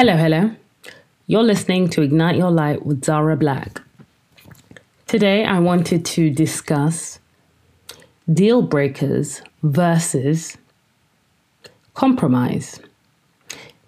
Hello, 0.00 0.16
hello. 0.16 0.50
You're 1.26 1.42
listening 1.42 1.90
to 1.90 2.00
Ignite 2.00 2.36
Your 2.36 2.50
Light 2.50 2.86
with 2.86 3.02
Xara 3.02 3.38
Black. 3.38 3.82
Today, 5.06 5.44
I 5.44 5.58
wanted 5.58 6.06
to 6.06 6.30
discuss 6.30 7.18
deal 8.32 8.62
breakers 8.62 9.42
versus 9.62 10.56
compromise. 11.92 12.80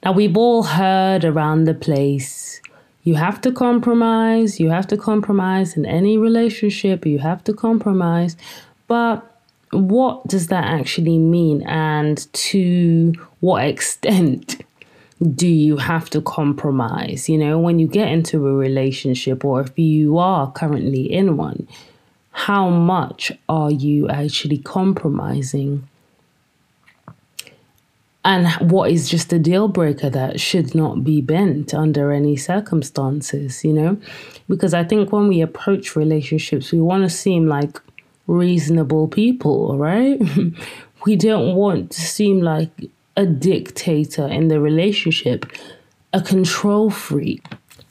Now, 0.05 0.13
we've 0.13 0.37
all 0.37 0.65
heard 0.65 1.25
around 1.25 1.65
the 1.65 1.73
place 1.73 2.61
you 3.05 3.15
have 3.15 3.41
to 3.41 3.51
compromise, 3.51 4.61
you 4.61 4.69
have 4.69 4.89
to 4.89 4.99
compromise 4.99 5.79
in 5.79 5.87
any 5.87 6.19
relationship, 6.19 7.07
you 7.07 7.21
have 7.21 7.43
to 7.45 7.55
compromise. 7.55 8.37
But 8.87 9.41
what 9.71 10.27
does 10.29 10.49
that 10.49 10.65
actually 10.65 11.17
mean, 11.17 11.63
and 11.63 12.31
to 12.35 13.15
what 13.41 13.65
extent? 13.75 14.63
Do 15.23 15.47
you 15.47 15.77
have 15.77 16.11
to 16.11 16.21
compromise? 16.21 17.29
You 17.29 17.39
know, 17.39 17.59
when 17.59 17.79
you 17.79 17.87
get 17.87 18.09
into 18.09 18.47
a 18.47 18.55
relationship 18.55 19.45
or 19.45 19.61
if 19.61 19.79
you 19.79 20.19
are 20.19 20.51
currently 20.53 21.11
in 21.13 21.37
one, 21.37 21.69
how 22.33 22.69
much 22.71 23.31
are 23.49 23.71
you 23.71 24.09
actually 24.09 24.59
compromising? 24.59 25.89
And 28.25 28.49
what 28.71 28.91
is 28.91 29.09
just 29.09 29.33
a 29.33 29.39
deal 29.39 29.69
breaker 29.69 30.09
that 30.11 30.41
should 30.41 30.75
not 30.75 31.03
be 31.03 31.21
bent 31.21 31.75
under 31.75 32.13
any 32.13 32.37
circumstances, 32.37 33.65
you 33.65 33.73
know? 33.73 33.99
Because 34.49 34.75
I 34.75 34.85
think 34.85 35.13
when 35.13 35.29
we 35.29 35.41
approach 35.41 35.97
relationships, 35.97 36.73
we 36.73 36.81
want 36.81 37.03
to 37.03 37.11
seem 37.11 37.49
like 37.49 37.81
reasonable 38.29 39.09
people, 39.09 39.77
right? 39.77 40.21
we 41.07 41.17
don't 41.17 41.57
want 41.57 41.91
to 41.93 42.01
seem 42.01 42.41
like 42.41 42.71
a 43.17 43.27
dictator 43.27 44.27
in 44.27 44.49
the 44.49 44.61
relationship, 44.61 45.47
a 46.13 46.21
control 46.21 46.91
freak, 46.91 47.45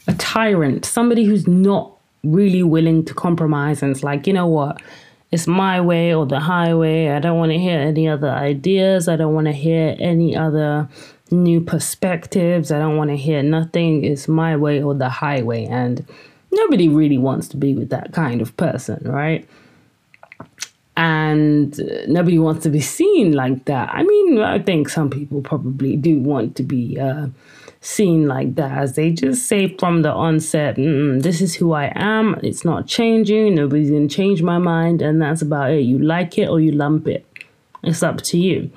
a 0.08 0.14
tyrant, 0.16 0.86
somebody 0.86 1.26
who's 1.26 1.48
not 1.48 1.96
really 2.24 2.64
willing 2.64 3.04
to 3.06 3.14
compromise 3.14 3.82
and 3.82 3.92
it's 3.92 4.04
like, 4.04 4.28
you 4.28 4.34
know 4.34 4.48
what? 4.48 4.82
It's 5.32 5.48
my 5.48 5.80
way 5.80 6.14
or 6.14 6.26
the 6.26 6.40
highway. 6.40 7.10
I 7.10 7.20
don't 7.20 7.38
want 7.38 7.52
to 7.52 7.58
hear 7.58 7.80
any 7.80 8.08
other 8.08 8.30
ideas. 8.30 9.08
I 9.08 9.16
don't 9.16 9.34
want 9.34 9.48
to 9.48 9.54
hear 9.54 9.96
any 9.98 10.36
other 10.36 10.90
new 11.32 11.62
perspectives. 11.62 12.72
I 12.72 12.80
don't 12.80 12.98
want 12.98 13.12
to 13.12 13.18
hear 13.18 13.42
nothing. 13.42 14.04
It's 14.04 14.28
my 14.28 14.58
way 14.58 14.84
or 14.84 14.94
the 14.94 15.08
highway. 15.08 15.66
And 15.66 16.06
nobody 16.52 16.90
really 16.90 17.18
wants 17.18 17.48
to 17.50 17.58
be 17.58 17.74
with 17.74 17.90
that 17.90 18.12
kind 18.12 18.42
of 18.42 18.56
person, 18.58 19.02
right? 19.06 19.48
And 20.98 21.80
nobody 22.08 22.38
wants 22.38 22.64
to 22.64 22.70
be 22.70 22.82
seen 22.82 23.32
like 23.32 23.66
that. 23.66 23.90
I 23.94 24.04
mean, 24.04 24.40
I 24.40 24.60
think 24.60 24.90
some 24.90 25.10
people 25.10 25.42
probably 25.42 25.96
do 25.96 26.20
want 26.20 26.56
to 26.58 26.64
be 26.64 27.00
uh, 27.00 27.28
seen 27.80 28.28
like 28.28 28.56
that, 28.56 28.78
as 28.78 28.96
they 28.96 29.12
just 29.12 29.48
say 29.48 29.76
from 29.78 30.02
the 30.02 30.12
onset, 30.12 30.76
"This 30.76 31.42
is 31.42 31.56
who 31.56 31.72
I 31.72 31.92
am. 31.96 32.40
It's 32.44 32.66
not 32.66 32.88
changing. 32.88 33.56
Nobody's 33.56 33.90
gonna 33.90 34.08
change 34.08 34.44
my 34.44 34.58
mind, 34.58 35.02
and 35.02 35.22
that's 35.22 35.42
about 35.42 35.72
it. 35.72 35.82
You 35.82 35.98
like 36.00 36.38
it 36.38 36.50
or 36.50 36.60
you 36.60 36.72
lump 36.72 37.08
it. 37.08 37.26
It's 37.84 38.04
up 38.04 38.22
to 38.22 38.38
you." 38.38 38.70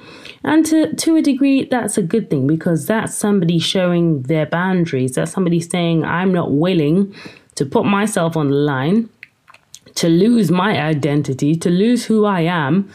And 0.44 0.64
to 0.66 0.94
to 0.94 1.16
a 1.16 1.22
degree, 1.22 1.64
that's 1.64 1.98
a 1.98 2.02
good 2.02 2.30
thing 2.30 2.46
because 2.46 2.86
that's 2.86 3.14
somebody 3.14 3.58
showing 3.58 4.22
their 4.22 4.46
boundaries. 4.46 5.16
That's 5.16 5.32
somebody 5.32 5.60
saying, 5.60 6.04
"I'm 6.04 6.32
not 6.32 6.52
willing." 6.52 7.14
To 7.56 7.64
put 7.64 7.84
myself 7.84 8.36
on 8.36 8.50
the 8.50 8.56
line, 8.56 9.08
to 9.96 10.08
lose 10.08 10.50
my 10.50 10.80
identity, 10.80 11.54
to 11.56 11.70
lose 11.70 12.04
who 12.06 12.24
I 12.24 12.40
am, 12.40 12.90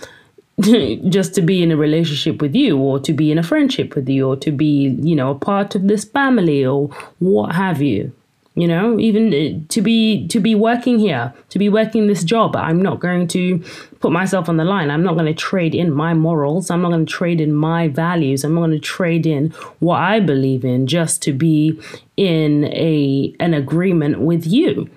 just 1.10 1.34
to 1.36 1.42
be 1.42 1.64
in 1.64 1.72
a 1.72 1.78
relationship 1.78 2.42
with 2.42 2.54
you 2.54 2.78
or 2.78 3.00
to 3.00 3.14
be 3.14 3.32
in 3.32 3.38
a 3.38 3.44
friendship 3.44 3.96
with 3.96 4.10
you 4.10 4.28
or 4.28 4.36
to 4.38 4.52
be, 4.52 4.98
you 5.02 5.16
know, 5.16 5.32
a 5.32 5.36
part 5.36 5.76
of 5.76 5.88
this 5.88 6.04
family 6.04 6.66
or 6.66 6.90
what 7.20 7.56
have 7.56 7.82
you. 7.82 8.12
You 8.56 8.68
know, 8.68 9.00
even 9.00 9.34
uh, 9.34 9.66
to 9.70 9.82
be 9.82 10.28
to 10.28 10.40
be 10.42 10.54
working 10.54 11.00
here, 11.00 11.34
to 11.48 11.60
be 11.60 11.70
working 11.70 12.08
this 12.08 12.26
job, 12.26 12.58
I'm 12.58 12.82
not 12.82 13.00
going 13.00 13.26
to 13.30 13.64
put 14.02 14.12
myself 14.12 14.50
on 14.50 14.58
the 14.58 14.66
line. 14.66 14.92
I'm 14.92 15.04
not 15.04 15.14
going 15.14 15.28
to 15.28 15.34
trade 15.34 15.74
in 15.74 15.94
my 15.94 16.14
morals. 16.14 16.70
I'm 16.70 16.82
not 16.82 16.90
going 16.90 17.06
to 17.06 17.12
trade 17.12 17.40
in 17.40 17.54
my 17.54 17.88
values. 17.88 18.44
I'm 18.44 18.56
not 18.56 18.62
going 18.62 18.72
to 18.72 18.80
trade 18.80 19.26
in 19.26 19.52
what 19.80 20.00
I 20.00 20.20
believe 20.20 20.66
in 20.66 20.88
just 20.88 21.22
to 21.24 21.32
be 21.32 21.80
in 22.18 22.66
a 22.66 23.34
an 23.40 23.54
agreement 23.54 24.20
with 24.20 24.46
you. 24.46 24.90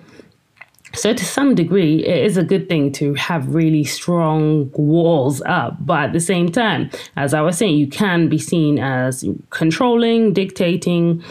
So, 0.95 1.13
to 1.13 1.25
some 1.25 1.55
degree, 1.55 2.05
it 2.05 2.23
is 2.23 2.37
a 2.37 2.43
good 2.43 2.69
thing 2.69 2.91
to 2.93 3.15
have 3.15 3.53
really 3.53 3.83
strong 3.83 4.69
walls 4.73 5.41
up. 5.45 5.83
But 5.83 6.05
at 6.05 6.13
the 6.13 6.19
same 6.19 6.51
time, 6.51 6.91
as 7.15 7.33
I 7.33 7.41
was 7.41 7.57
saying, 7.57 7.77
you 7.77 7.87
can 7.87 8.29
be 8.29 8.37
seen 8.37 8.77
as 8.77 9.25
controlling, 9.49 10.33
dictating, 10.33 11.23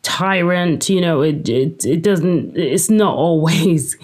tyrant. 0.00 0.88
You 0.88 1.02
know, 1.02 1.20
it, 1.20 1.48
it, 1.48 1.84
it 1.84 2.02
doesn't, 2.02 2.56
it's 2.56 2.88
not 2.88 3.14
always 3.28 3.96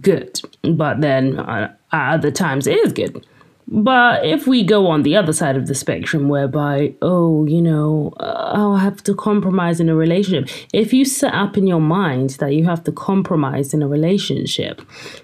good. 0.00 0.40
But 0.62 1.00
then 1.00 1.38
uh, 1.38 1.74
at 1.92 2.14
other 2.14 2.30
times, 2.30 2.66
it 2.66 2.78
is 2.78 2.92
good. 2.92 3.24
But 3.68 4.24
if 4.24 4.46
we 4.46 4.62
go 4.62 4.86
on 4.86 5.02
the 5.02 5.16
other 5.16 5.32
side 5.32 5.56
of 5.56 5.66
the 5.66 5.74
spectrum, 5.74 6.28
whereby, 6.28 6.94
oh, 7.02 7.46
you 7.46 7.60
know, 7.60 8.12
uh, 8.20 8.52
I'll 8.54 8.76
have 8.76 9.02
to 9.04 9.14
compromise 9.14 9.80
in 9.80 9.88
a 9.88 9.96
relationship. 9.96 10.48
If 10.72 10.92
you 10.92 11.04
set 11.04 11.34
up 11.34 11.56
in 11.56 11.66
your 11.66 11.80
mind 11.80 12.30
that 12.38 12.54
you 12.54 12.64
have 12.64 12.84
to 12.84 12.92
compromise 12.92 13.74
in 13.74 13.82
a 13.82 13.88
relationship, 13.88 14.82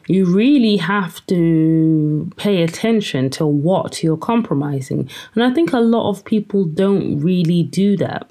you 0.09 0.25
really 0.25 0.77
have 0.77 1.25
to 1.27 2.31
pay 2.37 2.63
attention 2.63 3.31
to 3.31 3.47
what 3.47 4.03
you're 4.03 4.17
compromising. 4.17 5.09
And 5.35 5.45
I 5.45 5.55
think 5.55 5.73
a 5.73 5.79
lot 5.79 6.11
of 6.11 6.25
people 6.25 6.65
don't 6.65 7.21
really 7.21 7.63
do 7.63 7.97
that. 7.99 8.29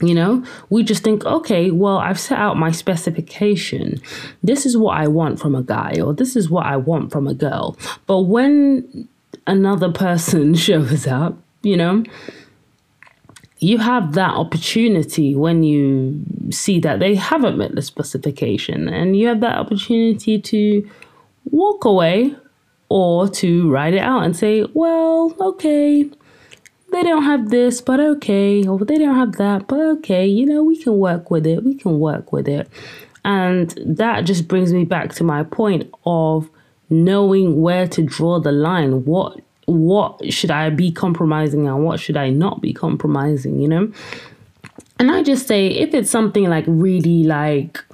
You 0.00 0.14
know, 0.14 0.44
we 0.70 0.82
just 0.82 1.02
think, 1.02 1.26
okay, 1.26 1.70
well, 1.70 1.98
I've 1.98 2.18
set 2.18 2.38
out 2.38 2.56
my 2.56 2.70
specification. 2.70 4.00
This 4.42 4.64
is 4.64 4.76
what 4.76 4.96
I 4.96 5.08
want 5.08 5.38
from 5.38 5.54
a 5.54 5.62
guy, 5.62 6.00
or 6.02 6.14
this 6.14 6.36
is 6.36 6.48
what 6.48 6.64
I 6.64 6.76
want 6.76 7.12
from 7.12 7.26
a 7.26 7.34
girl. 7.34 7.76
But 8.06 8.20
when 8.20 9.08
another 9.46 9.92
person 10.06 10.54
shows 10.66 11.06
up, 11.06 11.36
you 11.62 11.76
know, 11.76 12.04
you 13.58 13.76
have 13.76 14.14
that 14.14 14.30
opportunity 14.30 15.34
when 15.34 15.62
you 15.62 16.24
see 16.50 16.80
that 16.80 16.98
they 16.98 17.14
haven't 17.14 17.58
met 17.58 17.74
the 17.74 17.82
specification, 17.82 18.88
and 18.88 19.16
you 19.16 19.28
have 19.28 19.40
that 19.40 19.58
opportunity 19.58 20.40
to 20.40 20.88
walk 21.44 21.84
away 21.84 22.34
or 22.88 23.28
to 23.28 23.70
write 23.70 23.94
it 23.94 24.00
out 24.00 24.24
and 24.24 24.36
say, 24.36 24.64
well, 24.72 25.34
okay, 25.40 26.10
they 26.90 27.02
don't 27.02 27.24
have 27.24 27.50
this, 27.50 27.80
but 27.80 28.00
okay, 28.00 28.66
or 28.66 28.78
they 28.78 28.98
don't 28.98 29.16
have 29.16 29.32
that, 29.36 29.66
but 29.66 29.80
okay, 29.80 30.26
you 30.26 30.46
know, 30.46 30.62
we 30.62 30.76
can 30.76 30.98
work 30.98 31.30
with 31.30 31.46
it. 31.46 31.64
We 31.64 31.74
can 31.74 31.98
work 31.98 32.32
with 32.32 32.48
it. 32.48 32.68
And 33.24 33.70
that 33.84 34.22
just 34.22 34.48
brings 34.48 34.72
me 34.72 34.84
back 34.84 35.12
to 35.14 35.24
my 35.24 35.42
point 35.42 35.90
of 36.04 36.48
knowing 36.88 37.60
where 37.60 37.86
to 37.88 38.02
draw 38.02 38.40
the 38.40 38.52
line. 38.52 39.04
What 39.04 39.40
what 39.66 40.32
should 40.32 40.50
I 40.50 40.68
be 40.70 40.90
compromising 40.90 41.68
and 41.68 41.84
what 41.84 42.00
should 42.00 42.16
I 42.16 42.30
not 42.30 42.60
be 42.60 42.72
compromising, 42.72 43.60
you 43.60 43.68
know? 43.68 43.92
And 44.98 45.10
I 45.10 45.22
just 45.22 45.46
say 45.46 45.68
if 45.68 45.94
it's 45.94 46.10
something 46.10 46.48
like 46.48 46.64
really 46.66 47.22
like 47.22 47.84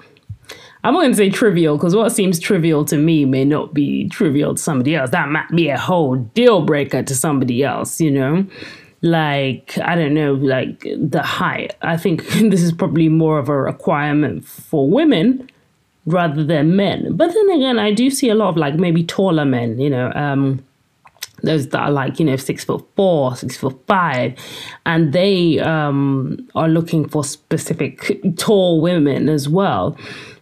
I'm 0.87 0.95
not 0.95 1.01
going 1.01 1.11
to 1.11 1.17
say 1.17 1.31
trivial 1.31 1.77
because 1.77 1.97
what 1.97 2.13
seems 2.13 2.39
trivial 2.39 2.85
to 2.85 2.97
me 2.97 3.25
may 3.25 3.45
not 3.45 3.75
be 3.75 4.09
trivial 4.09 4.55
to 4.55 4.63
somebody 4.63 4.95
else. 4.95 5.11
That 5.11 5.29
might 5.29 5.49
be 5.49 5.69
a 5.69 5.77
whole 5.77 6.15
deal 6.15 6.63
breaker 6.63 7.03
to 7.03 7.15
somebody 7.15 7.65
else, 7.65 8.01
you 8.01 8.11
know? 8.13 8.47
Like 9.03 9.79
I 9.79 9.95
don't 9.95 10.15
know, 10.15 10.35
like 10.35 10.87
the 10.97 11.23
height. 11.23 11.75
I 11.83 11.97
think 11.97 12.27
this 12.29 12.63
is 12.63 12.73
probably 12.73 13.09
more 13.09 13.39
of 13.39 13.49
a 13.49 13.57
requirement 13.57 14.45
for 14.45 14.89
women 14.89 15.49
rather 16.07 16.45
than 16.45 16.77
men. 16.77 17.17
But 17.17 17.35
then 17.35 17.51
again, 17.51 17.79
I 17.79 17.93
do 17.93 18.11
see 18.11 18.29
a 18.29 18.35
lot 18.35 18.49
of 18.49 18.57
like 18.57 18.75
maybe 18.75 19.05
taller 19.05 19.45
men, 19.45 19.79
you 19.79 19.91
know, 19.91 20.13
um, 20.15 20.65
those 21.47 21.69
that 21.69 21.81
are 21.81 21.91
like 21.91 22.19
you 22.19 22.27
know 22.27 22.37
six 22.37 22.65
foot 22.65 22.85
four 22.97 23.35
six 23.37 23.57
foot 23.57 23.79
five 23.87 24.35
and 24.85 25.13
they 25.13 25.59
um, 25.61 26.37
are 26.55 26.69
looking 26.69 27.09
for 27.09 27.25
specific 27.25 28.21
tall 28.37 28.81
women 28.81 29.29
as 29.29 29.49
well 29.49 29.97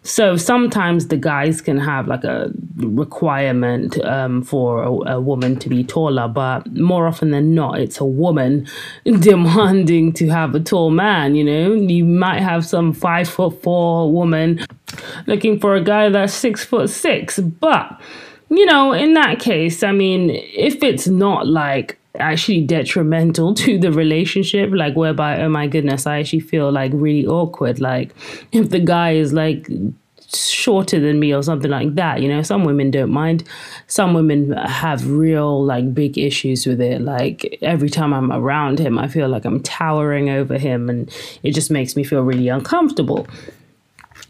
so 0.06 0.36
sometimes 0.36 1.08
the 1.08 1.16
guys 1.16 1.62
can 1.62 1.78
have 1.78 2.06
like 2.08 2.24
a 2.24 2.52
requirement 2.76 3.98
um, 4.04 4.42
for 4.42 4.82
a, 4.82 5.14
a, 5.14 5.20
woman 5.20 5.56
to 5.60 5.70
be 5.70 5.82
taller, 5.82 6.28
but 6.28 6.70
more 6.74 7.06
often 7.06 7.30
than 7.30 7.54
not, 7.54 7.80
it's 7.80 8.00
a 8.00 8.04
woman 8.04 8.68
demanding 9.04 10.12
to 10.12 10.28
have 10.28 10.54
a 10.54 10.60
tall 10.60 10.90
man. 10.90 11.34
You 11.34 11.44
know, 11.44 11.72
you 11.72 12.04
might 12.04 12.40
have 12.40 12.66
some 12.66 12.92
five 12.92 13.30
foot 13.30 13.62
four 13.62 14.12
woman 14.12 14.66
looking 15.26 15.58
for 15.58 15.74
a 15.74 15.82
guy 15.82 16.10
that's 16.10 16.34
six 16.34 16.62
foot 16.62 16.90
six, 16.90 17.38
but 17.38 17.98
you 18.50 18.66
know, 18.66 18.92
in 18.92 19.14
that 19.14 19.40
case, 19.40 19.82
I 19.82 19.92
mean, 19.92 20.30
if 20.30 20.82
it's 20.82 21.06
not 21.06 21.46
like 21.46 21.98
actually 22.20 22.60
detrimental 22.60 23.54
to 23.64 23.76
the 23.76 23.90
relationship 23.90 24.70
like 24.72 24.94
whereby 24.94 25.40
oh 25.40 25.48
my 25.48 25.66
goodness 25.66 26.06
i 26.06 26.20
actually 26.20 26.38
feel 26.38 26.70
like 26.70 26.92
really 26.94 27.26
awkward 27.26 27.80
like 27.80 28.14
if 28.52 28.70
the 28.70 28.78
guy 28.78 29.10
is 29.10 29.32
like 29.32 29.68
shorter 30.36 31.00
than 31.00 31.20
me 31.20 31.34
or 31.34 31.42
something 31.42 31.70
like 31.70 31.94
that. 31.94 32.22
You 32.22 32.28
know, 32.28 32.42
some 32.42 32.64
women 32.64 32.90
don't 32.90 33.10
mind. 33.10 33.44
Some 33.86 34.14
women 34.14 34.52
have 34.52 35.08
real 35.10 35.64
like 35.64 35.94
big 35.94 36.18
issues 36.18 36.66
with 36.66 36.80
it. 36.80 37.00
Like 37.02 37.58
every 37.62 37.90
time 37.90 38.12
I'm 38.12 38.32
around 38.32 38.78
him, 38.78 38.98
I 38.98 39.08
feel 39.08 39.28
like 39.28 39.44
I'm 39.44 39.62
towering 39.62 40.30
over 40.30 40.58
him 40.58 40.88
and 40.88 41.10
it 41.42 41.52
just 41.52 41.70
makes 41.70 41.96
me 41.96 42.04
feel 42.04 42.22
really 42.22 42.48
uncomfortable. 42.48 43.26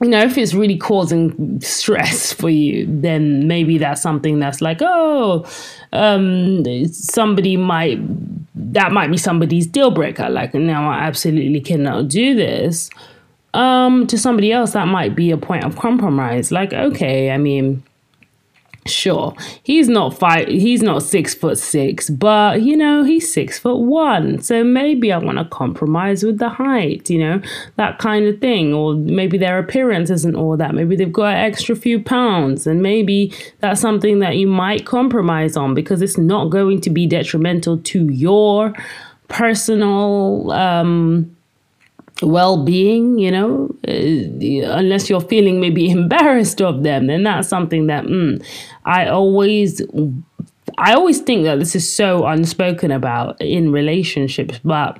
You 0.02 0.08
know, 0.08 0.22
if 0.22 0.36
it's 0.36 0.54
really 0.54 0.76
causing 0.76 1.60
stress 1.60 2.32
for 2.32 2.50
you, 2.50 2.86
then 2.88 3.46
maybe 3.46 3.78
that's 3.78 4.02
something 4.02 4.40
that's 4.40 4.60
like, 4.60 4.78
oh, 4.82 5.46
um, 5.92 6.64
somebody 6.92 7.56
might, 7.56 7.98
that 8.54 8.90
might 8.90 9.10
be 9.10 9.16
somebody's 9.16 9.66
deal 9.66 9.92
breaker. 9.92 10.28
Like, 10.28 10.52
now 10.52 10.90
I 10.90 11.04
absolutely 11.04 11.60
cannot 11.60 12.08
do 12.08 12.34
this 12.34 12.90
um, 13.54 14.06
to 14.08 14.18
somebody 14.18 14.52
else, 14.52 14.72
that 14.72 14.88
might 14.88 15.14
be 15.14 15.30
a 15.30 15.36
point 15.36 15.64
of 15.64 15.76
compromise. 15.76 16.50
Like, 16.50 16.72
okay, 16.72 17.30
I 17.30 17.38
mean, 17.38 17.82
sure, 18.86 19.34
he's 19.62 19.88
not 19.88 20.18
five, 20.18 20.48
he's 20.48 20.82
not 20.82 21.02
six 21.02 21.34
foot 21.34 21.58
six, 21.58 22.10
but 22.10 22.62
you 22.62 22.76
know, 22.76 23.02
he's 23.04 23.32
six 23.32 23.58
foot 23.58 23.78
one. 23.78 24.40
So 24.40 24.62
maybe 24.64 25.12
I 25.12 25.18
want 25.18 25.38
to 25.38 25.44
compromise 25.44 26.22
with 26.22 26.38
the 26.38 26.48
height, 26.48 27.08
you 27.08 27.18
know, 27.18 27.40
that 27.76 27.98
kind 27.98 28.26
of 28.26 28.40
thing. 28.40 28.74
Or 28.74 28.94
maybe 28.94 29.38
their 29.38 29.58
appearance 29.58 30.10
isn't 30.10 30.36
all 30.36 30.56
that. 30.56 30.74
Maybe 30.74 30.96
they've 30.96 31.12
got 31.12 31.34
an 31.34 31.44
extra 31.44 31.74
few 31.76 32.02
pounds, 32.02 32.66
and 32.66 32.82
maybe 32.82 33.32
that's 33.60 33.80
something 33.80 34.18
that 34.20 34.36
you 34.36 34.46
might 34.46 34.86
compromise 34.86 35.56
on 35.56 35.74
because 35.74 36.02
it's 36.02 36.18
not 36.18 36.50
going 36.50 36.80
to 36.82 36.90
be 36.90 37.06
detrimental 37.06 37.78
to 37.78 38.08
your 38.08 38.74
personal 39.28 40.52
um 40.52 41.33
well-being 42.22 43.18
you 43.18 43.30
know 43.30 43.68
uh, 43.88 44.70
unless 44.78 45.10
you're 45.10 45.20
feeling 45.20 45.60
maybe 45.60 45.90
embarrassed 46.00 46.60
of 46.60 46.82
them 46.82 47.06
then 47.06 47.22
that's 47.24 47.48
something 47.48 47.86
that 47.86 48.04
mm, 48.04 48.44
i 48.84 49.06
always 49.06 49.82
i 50.78 50.92
always 50.92 51.20
think 51.20 51.44
that 51.44 51.58
this 51.58 51.74
is 51.74 51.90
so 51.90 52.24
unspoken 52.26 52.90
about 52.90 53.40
in 53.40 53.72
relationships 53.72 54.60
but 54.64 54.98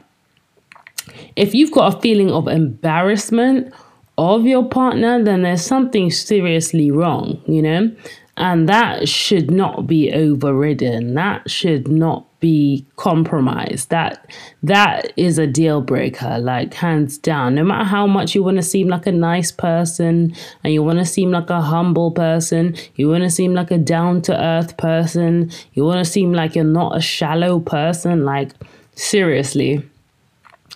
if 1.37 1.55
you've 1.55 1.71
got 1.71 1.95
a 1.95 2.01
feeling 2.01 2.31
of 2.31 2.49
embarrassment 2.49 3.73
of 4.19 4.45
your 4.45 4.69
partner 4.69 5.23
then 5.23 5.43
there's 5.43 5.63
something 5.65 6.11
seriously 6.11 6.91
wrong 6.91 7.41
you 7.47 7.63
know 7.63 7.91
and 8.37 8.69
that 8.69 9.09
should 9.09 9.51
not 9.51 9.87
be 9.87 10.13
overridden 10.13 11.15
that 11.15 11.51
should 11.51 11.89
not 11.89 12.27
be 12.45 12.85
compromised. 12.97 13.89
That 13.89 14.31
that 14.63 15.15
is 15.17 15.39
a 15.39 15.47
deal 15.47 15.81
breaker, 15.81 16.39
like 16.39 16.75
hands 16.75 17.17
down. 17.17 17.55
No 17.55 17.65
matter 17.65 17.85
how 17.85 18.07
much 18.07 18.35
you 18.35 18.43
want 18.43 18.59
to 18.59 18.63
seem 18.63 18.87
like 18.87 19.07
a 19.07 19.13
nice 19.13 19.51
person 19.51 20.37
and 20.63 20.75
you 20.75 20.83
want 20.83 20.99
to 20.99 21.07
seem 21.07 21.31
like 21.31 21.49
a 21.49 21.63
humble 21.63 22.11
person, 22.11 22.77
you 22.97 23.09
want 23.09 23.25
to 23.25 23.31
seem 23.31 23.55
like 23.55 23.71
a 23.71 23.79
down 23.79 24.21
to 24.23 24.39
earth 24.39 24.77
person, 24.77 25.51
you 25.73 25.87
want 25.87 26.05
to 26.05 26.13
seem 26.13 26.35
like 26.35 26.55
you're 26.55 26.65
not 26.65 26.95
a 26.95 27.01
shallow 27.01 27.61
person, 27.61 28.27
like 28.27 28.53
seriously. 28.95 29.83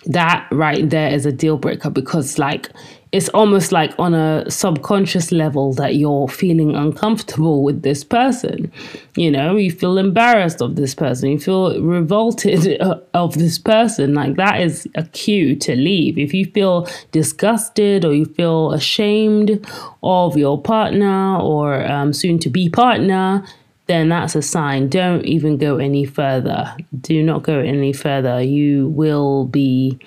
That 0.07 0.47
right 0.51 0.89
there 0.89 1.13
is 1.13 1.27
a 1.27 1.31
deal 1.31 1.57
breaker 1.57 1.91
because 1.91 2.39
like 2.39 2.69
it's 3.11 3.29
almost 3.29 3.71
like 3.71 3.91
on 3.97 4.13
a 4.13 4.49
subconscious 4.51 5.31
level 5.31 5.73
that 5.73 5.95
you're 5.95 6.27
feeling 6.27 6.75
uncomfortable 6.75 7.63
with 7.63 7.81
this 7.81 8.03
person. 8.03 8.71
You 9.15 9.31
know, 9.31 9.55
you 9.55 9.71
feel 9.71 9.97
embarrassed 9.97 10.61
of 10.61 10.75
this 10.75 10.93
person, 10.93 11.31
you 11.31 11.39
feel 11.39 11.81
revolted 11.81 12.79
of 13.15 13.33
this 13.33 13.57
person. 13.57 14.13
Like 14.13 14.35
that 14.35 14.61
is 14.61 14.87
a 14.93 15.03
cue 15.03 15.55
to 15.55 15.75
leave. 15.75 16.19
If 16.19 16.35
you 16.35 16.45
feel 16.45 16.87
disgusted 17.11 18.05
or 18.05 18.13
you 18.13 18.25
feel 18.25 18.73
ashamed 18.73 19.65
of 20.03 20.37
your 20.37 20.61
partner 20.61 21.39
or 21.39 21.83
um, 21.89 22.13
soon 22.13 22.37
to 22.39 22.49
be 22.49 22.69
partner, 22.69 23.43
then 23.87 24.09
that's 24.09 24.35
a 24.35 24.41
sign. 24.43 24.87
Don't 24.87 25.25
even 25.25 25.57
go 25.57 25.77
any 25.77 26.05
further. 26.05 26.75
Do 27.01 27.23
not 27.23 27.41
go 27.41 27.57
any 27.57 27.91
further. 27.91 28.39
You 28.39 28.89
will 28.89 29.45
be 29.45 29.97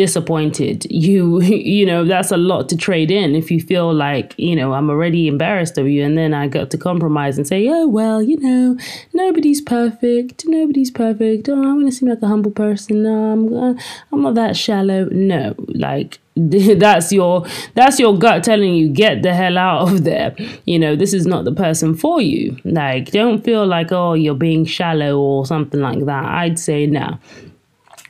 disappointed. 0.00 0.86
You 0.90 1.42
you 1.74 1.84
know 1.84 2.04
that's 2.04 2.30
a 2.30 2.38
lot 2.38 2.70
to 2.70 2.76
trade 2.76 3.10
in 3.10 3.34
if 3.34 3.50
you 3.50 3.60
feel 3.60 3.92
like 3.92 4.28
you 4.38 4.56
know 4.56 4.72
i'm 4.72 4.88
already 4.88 5.28
embarrassed 5.28 5.76
of 5.76 5.86
you 5.86 6.02
and 6.02 6.16
then 6.16 6.32
i 6.32 6.48
got 6.48 6.70
to 6.70 6.78
compromise 6.78 7.36
and 7.36 7.46
say 7.46 7.68
oh 7.68 7.86
well 7.86 8.22
you 8.22 8.38
know 8.46 8.78
nobody's 9.12 9.60
perfect 9.60 10.44
nobody's 10.46 10.90
perfect. 10.90 11.48
Oh 11.50 11.62
i'm 11.68 11.80
gonna 11.80 11.92
seem 11.92 12.08
like 12.08 12.22
a 12.22 12.28
humble 12.28 12.50
person. 12.50 13.02
No 13.02 13.14
i'm 13.32 13.42
uh, 13.52 13.74
i'm 14.10 14.22
not 14.22 14.34
that 14.36 14.56
shallow. 14.56 15.04
No 15.10 15.54
like 15.86 16.18
that's 16.36 17.12
your 17.12 17.44
that's 17.74 17.98
your 18.00 18.16
gut 18.16 18.42
telling 18.42 18.72
you 18.74 18.88
get 18.88 19.22
the 19.22 19.34
hell 19.34 19.58
out 19.58 19.92
of 19.92 20.04
there. 20.04 20.34
You 20.64 20.78
know 20.78 20.96
this 20.96 21.12
is 21.12 21.26
not 21.26 21.44
the 21.44 21.52
person 21.52 21.94
for 21.94 22.22
you. 22.22 22.56
Like 22.64 23.10
don't 23.10 23.44
feel 23.44 23.66
like 23.66 23.92
oh 23.92 24.14
you're 24.14 24.42
being 24.48 24.64
shallow 24.64 25.18
or 25.18 25.44
something 25.44 25.80
like 25.80 26.06
that. 26.06 26.24
I'd 26.24 26.58
say 26.58 26.86
no 26.86 27.18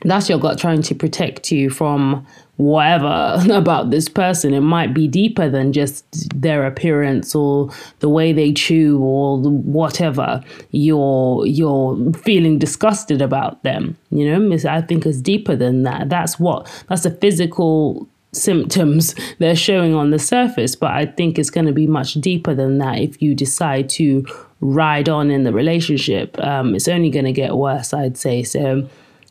that's 0.01 0.29
your 0.29 0.39
gut 0.39 0.57
trying 0.57 0.81
to 0.83 0.95
protect 0.95 1.51
you 1.51 1.69
from 1.69 2.25
whatever 2.57 3.37
about 3.51 3.89
this 3.89 4.07
person. 4.07 4.53
It 4.53 4.61
might 4.61 4.93
be 4.93 5.07
deeper 5.07 5.49
than 5.49 5.73
just 5.73 6.05
their 6.39 6.65
appearance 6.65 7.33
or 7.35 7.69
the 7.99 8.09
way 8.09 8.33
they 8.33 8.53
chew 8.53 8.99
or 8.99 9.39
whatever. 9.39 10.43
You're 10.71 11.45
you're 11.45 12.13
feeling 12.13 12.59
disgusted 12.59 13.21
about 13.21 13.63
them. 13.63 13.97
You 14.09 14.39
know, 14.39 14.57
I 14.69 14.81
think 14.81 15.05
it's 15.05 15.21
deeper 15.21 15.55
than 15.55 15.83
that. 15.83 16.09
That's 16.09 16.39
what 16.39 16.69
that's 16.87 17.03
the 17.03 17.11
physical 17.11 18.07
symptoms 18.33 19.13
they're 19.39 19.55
showing 19.55 19.93
on 19.93 20.11
the 20.11 20.19
surface. 20.19 20.75
But 20.75 20.91
I 20.91 21.05
think 21.05 21.37
it's 21.37 21.49
going 21.49 21.67
to 21.67 21.73
be 21.73 21.87
much 21.87 22.13
deeper 22.15 22.53
than 22.53 22.77
that 22.77 22.99
if 22.99 23.21
you 23.21 23.35
decide 23.35 23.89
to 23.89 24.25
ride 24.61 25.09
on 25.09 25.31
in 25.31 25.43
the 25.43 25.51
relationship. 25.51 26.39
Um, 26.39 26.75
it's 26.75 26.87
only 26.87 27.09
going 27.09 27.25
to 27.25 27.31
get 27.31 27.55
worse, 27.55 27.93
I'd 27.93 28.17
say. 28.17 28.43
So 28.43 28.87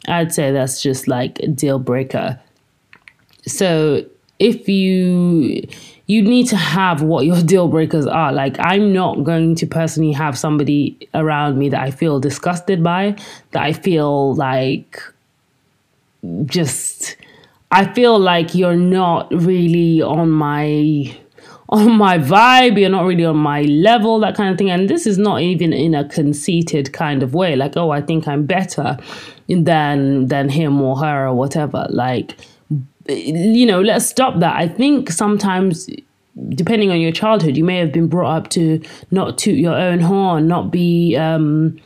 I'd 0.08 0.32
say 0.32 0.50
that's 0.50 0.82
just 0.82 1.08
like 1.08 1.38
a 1.41 1.49
deal 1.49 1.79
breaker. 1.79 2.41
So 3.47 4.05
if 4.38 4.69
you 4.69 5.67
you 6.11 6.23
need 6.23 6.49
to 6.49 6.56
have 6.56 7.02
what 7.02 7.25
your 7.25 7.41
deal 7.52 7.69
breakers 7.69 8.06
are. 8.06 8.32
Like 8.32 8.56
I'm 8.58 8.93
not 8.93 9.23
going 9.23 9.55
to 9.55 9.67
personally 9.67 10.12
have 10.12 10.37
somebody 10.37 11.08
around 11.14 11.56
me 11.58 11.69
that 11.69 11.81
I 11.81 11.93
feel 11.93 12.19
disgusted 12.19 12.82
by, 12.82 13.17
that 13.52 13.62
I 13.62 13.73
feel 13.73 14.35
like 14.35 15.00
just 16.44 17.17
I 17.70 17.93
feel 17.94 18.19
like 18.19 18.55
you're 18.56 18.76
not 18.76 19.32
really 19.32 20.02
on 20.02 20.31
my 20.31 21.17
on 21.69 21.97
my 21.97 22.19
vibe, 22.19 22.81
you're 22.81 22.91
not 22.91 23.05
really 23.05 23.25
on 23.25 23.37
my 23.37 23.62
level, 23.62 24.19
that 24.19 24.35
kind 24.35 24.50
of 24.50 24.58
thing. 24.58 24.70
And 24.70 24.91
this 24.91 25.06
is 25.06 25.19
not 25.19 25.40
even 25.40 25.73
in 25.73 25.95
a 25.95 26.09
conceited 26.09 26.92
kind 26.92 27.23
of 27.23 27.33
way, 27.33 27.54
like, 27.54 27.76
oh, 27.76 27.90
I 27.90 28.00
think 28.00 28.26
I'm 28.26 28.45
better 28.45 28.99
than 29.50 30.26
than 30.26 30.49
him 30.49 30.80
or 30.80 30.97
her 30.99 31.28
or 31.28 31.35
whatever. 31.35 31.87
Like, 31.90 32.37
you 33.09 33.66
know, 33.66 33.80
let's 33.80 34.07
stop 34.07 34.38
that. 34.40 34.57
I 34.57 34.69
think 34.69 35.11
sometimes 35.11 35.88
depending 36.50 36.90
on 36.90 37.00
your 37.00 37.12
childhood, 37.12 37.57
you 37.57 37.64
may 37.64 37.78
have 37.78 37.92
been 37.92 38.09
brought 38.09 38.37
up 38.37 38.50
to 38.50 38.80
not 39.11 39.37
toot 39.38 39.59
your 39.59 39.75
own 39.75 40.00
horn, 40.00 40.47
not 40.47 40.71
be 40.71 41.16
um, 41.16 41.76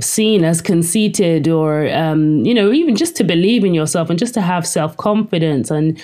seen 0.00 0.44
as 0.44 0.60
conceited, 0.60 1.48
or 1.48 1.88
um, 1.92 2.44
you 2.44 2.54
know, 2.54 2.72
even 2.72 2.96
just 2.96 3.16
to 3.16 3.24
believe 3.24 3.64
in 3.64 3.74
yourself 3.74 4.10
and 4.10 4.18
just 4.18 4.34
to 4.34 4.40
have 4.40 4.66
self 4.66 4.96
confidence 4.96 5.70
and 5.70 6.00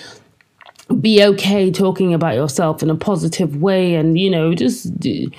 be 1.01 1.23
okay 1.23 1.71
talking 1.71 2.13
about 2.13 2.35
yourself 2.35 2.83
in 2.83 2.91
a 2.91 2.97
positive 2.97 3.63
way 3.63 3.95
and 3.95 4.19
you 4.19 4.29
know 4.29 4.53
just 4.53 4.91
you 5.05 5.31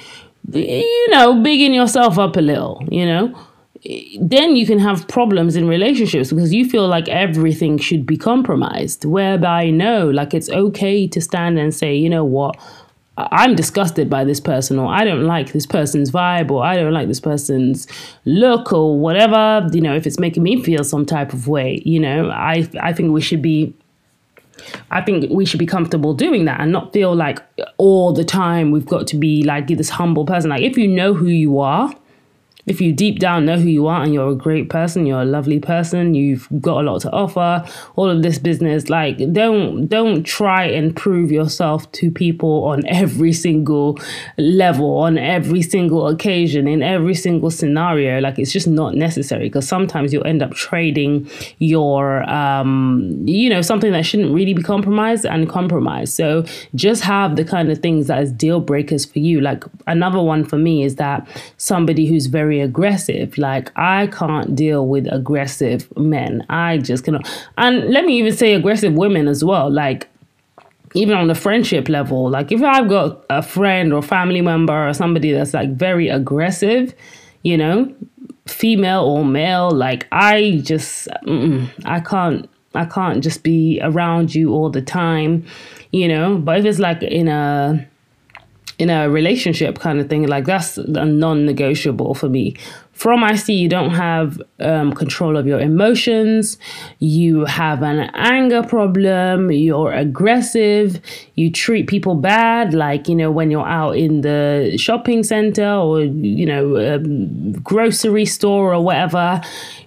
know 1.10 1.42
bigging 1.42 1.74
yourself 1.74 2.18
up 2.18 2.38
a 2.38 2.40
little 2.40 2.82
you 2.90 3.06
know 3.06 3.38
then 4.20 4.56
you 4.56 4.66
can 4.66 4.80
have 4.80 5.08
problems 5.08 5.56
in 5.56 5.68
relationships 5.68 6.32
because 6.32 6.54
you 6.54 6.70
feel 6.70 6.88
like 6.88 7.10
everything 7.10 7.78
should 7.78 8.06
be 8.06 8.16
compromised 8.16 9.06
whereby 9.06 9.72
no 9.72 10.10
like 10.10 10.36
it's 10.36 10.50
okay 10.50 11.08
to 11.08 11.20
stand 11.20 11.58
and 11.58 11.74
say 11.74 11.96
you 11.96 12.10
know 12.10 12.24
what 12.24 12.56
I'm 13.18 13.56
disgusted 13.56 14.10
by 14.10 14.24
this 14.24 14.40
person, 14.40 14.80
or 14.80 14.88
I 14.88 15.04
don't 15.04 15.26
like 15.26 15.52
this 15.52 15.66
person's 15.66 16.12
vibe, 16.12 16.50
or 16.50 16.64
I 16.64 16.78
don't 16.78 16.94
like 16.94 17.10
this 17.10 17.20
person's 17.20 17.86
look, 18.26 18.72
or 18.72 18.98
whatever. 18.98 19.68
You 19.74 19.82
know, 19.82 19.94
if 19.94 20.08
it's 20.08 20.18
making 20.18 20.44
me 20.44 20.64
feel 20.64 20.84
some 20.84 21.06
type 21.06 21.34
of 21.34 21.48
way, 21.48 21.82
you 21.86 22.00
know, 22.00 22.30
I 22.30 22.70
I 22.82 22.94
think 22.94 23.12
we 23.12 23.22
should 23.22 23.42
be 23.42 23.76
I 24.90 25.02
think 25.02 25.30
we 25.30 25.46
should 25.46 25.60
be 25.60 25.66
comfortable 25.66 26.14
doing 26.14 26.46
that 26.46 26.60
and 26.60 26.72
not 26.72 26.94
feel 26.94 27.16
like 27.16 27.40
all 27.78 28.14
the 28.14 28.24
time 28.24 28.72
we've 28.72 28.86
got 28.86 29.08
to 29.08 29.18
be 29.18 29.44
like 29.44 29.68
this 29.68 29.90
humble 29.90 30.26
person. 30.26 30.50
Like 30.50 30.62
if 30.62 30.78
you 30.78 30.88
know 30.88 31.14
who 31.14 31.28
you 31.28 31.60
are 31.60 31.94
if 32.66 32.82
you 32.82 32.94
deep 32.94 33.20
down 33.20 33.46
know 33.46 33.58
who 33.58 33.70
you 33.70 33.88
are 33.88 34.04
and 34.04 34.14
you're 34.14 34.30
a 34.30 34.36
great 34.36 34.70
person, 34.70 35.06
you're 35.06 35.22
a 35.22 35.26
lovely 35.26 35.60
person, 35.60 36.14
you've 36.14 36.48
got 36.60 36.82
a 36.82 36.84
lot 36.84 37.02
to 37.02 37.12
offer, 37.12 37.66
all 37.96 38.10
of 38.10 38.24
this 38.24 38.38
business, 38.38 38.90
like 38.90 39.18
don't 39.34 39.88
don't 39.88 40.24
try 40.24 40.66
and 40.66 40.96
prove 40.96 41.32
yourself 41.32 41.92
to 41.94 42.12
people 42.12 42.66
on 42.66 42.86
every 42.88 43.34
single 43.34 44.00
level, 44.38 44.98
on 44.98 45.18
every 45.18 45.62
single 45.62 46.08
occasion, 46.08 46.68
in 46.68 46.82
every 46.82 47.16
single 47.16 47.52
scenario. 47.52 48.20
Like 48.20 48.40
it's 48.40 48.52
just 48.52 48.68
not 48.68 48.96
necessary 48.96 49.48
because 49.48 49.68
sometimes 49.68 50.14
you'll 50.14 50.28
end 50.28 50.42
up 50.42 50.54
trading 50.54 51.30
your 51.60 52.30
um, 52.30 53.22
you 53.26 53.50
know, 53.50 53.62
something 53.62 53.92
that 53.92 54.06
shouldn't 54.06 54.34
really 54.34 54.54
be 54.54 54.64
compromised 54.64 55.26
and 55.26 55.50
compromised. 55.50 56.14
So 56.14 56.46
just 56.76 57.04
have 57.04 57.36
the 57.36 57.46
kind 57.46 57.72
of 57.72 57.80
things 57.80 58.08
that 58.08 58.22
is 58.22 58.32
deal 58.32 58.60
breakers 58.60 59.06
for 59.06 59.20
you. 59.20 59.42
Like 59.42 59.64
another 59.88 60.22
one 60.22 60.44
for 60.44 60.58
me 60.58 60.84
is 60.84 60.96
that 60.96 61.28
somebody 61.58 62.06
who's 62.06 62.28
very 62.28 62.51
very 62.52 62.62
aggressive. 62.62 63.38
Like 63.38 63.72
I 63.78 64.08
can't 64.08 64.56
deal 64.56 64.86
with 64.88 65.08
aggressive 65.12 65.88
men. 65.98 66.46
I 66.50 66.80
just 66.80 67.06
cannot. 67.06 67.28
And 67.58 67.90
let 67.90 68.06
me 68.06 68.18
even 68.20 68.36
say 68.36 68.54
aggressive 68.54 68.94
women 68.94 69.28
as 69.28 69.44
well. 69.44 69.72
Like 69.72 70.08
even 70.94 71.16
on 71.16 71.28
the 71.28 71.36
friendship 71.36 71.88
level, 71.88 72.30
like 72.30 72.52
if 72.52 72.62
I've 72.62 72.90
got 72.90 73.24
a 73.30 73.42
friend 73.42 73.94
or 73.94 74.02
family 74.02 74.42
member 74.42 74.90
or 74.90 74.94
somebody 74.94 75.32
that's 75.32 75.54
like 75.54 75.74
very 75.76 76.10
aggressive, 76.10 76.94
you 77.44 77.58
know, 77.58 77.94
female 78.48 79.04
or 79.04 79.24
male, 79.24 79.72
like 79.72 80.08
I 80.12 80.62
just 80.64 81.08
I 81.86 82.02
can't 82.02 82.50
I 82.76 82.86
can't 82.86 83.24
just 83.24 83.44
be 83.44 83.80
around 83.82 84.36
you 84.36 84.52
all 84.54 84.70
the 84.70 84.82
time, 84.82 85.46
you 85.92 86.08
know. 86.10 86.38
But 86.38 86.60
if 86.60 86.66
it's 86.66 86.80
like 86.80 87.02
in 87.02 87.30
a 87.30 87.88
in 88.82 88.90
a 88.90 89.08
relationship 89.10 89.78
kind 89.78 90.00
of 90.00 90.10
thing, 90.10 90.26
like 90.28 90.46
that's 90.46 90.78
a 90.78 91.06
non 91.06 91.46
negotiable 91.46 92.16
for 92.16 92.28
me. 92.28 92.56
From 93.02 93.24
I 93.24 93.36
see 93.36 93.56
you 93.56 93.68
don't 93.68 93.96
have 93.96 94.40
um, 94.60 94.94
control 94.94 95.36
of 95.36 95.48
your 95.48 95.60
emotions, 95.60 96.60
you 97.00 97.46
have 97.46 97.82
an 97.82 98.12
anger 98.14 98.62
problem, 98.62 99.52
you're 99.52 99.92
aggressive, 99.92 101.02
you 101.34 101.52
treat 101.52 101.88
people 101.88 102.14
bad, 102.14 102.76
like, 102.76 103.10
you 103.10 103.16
know, 103.16 103.32
when 103.32 103.50
you're 103.50 103.68
out 103.68 103.98
in 103.98 104.22
the 104.22 104.76
shopping 104.78 105.24
center 105.24 105.68
or, 105.68 106.02
you 106.02 106.46
know, 106.46 106.78
um, 106.78 107.54
grocery 107.54 108.28
store 108.28 108.72
or 108.72 108.84
whatever, 108.84 109.42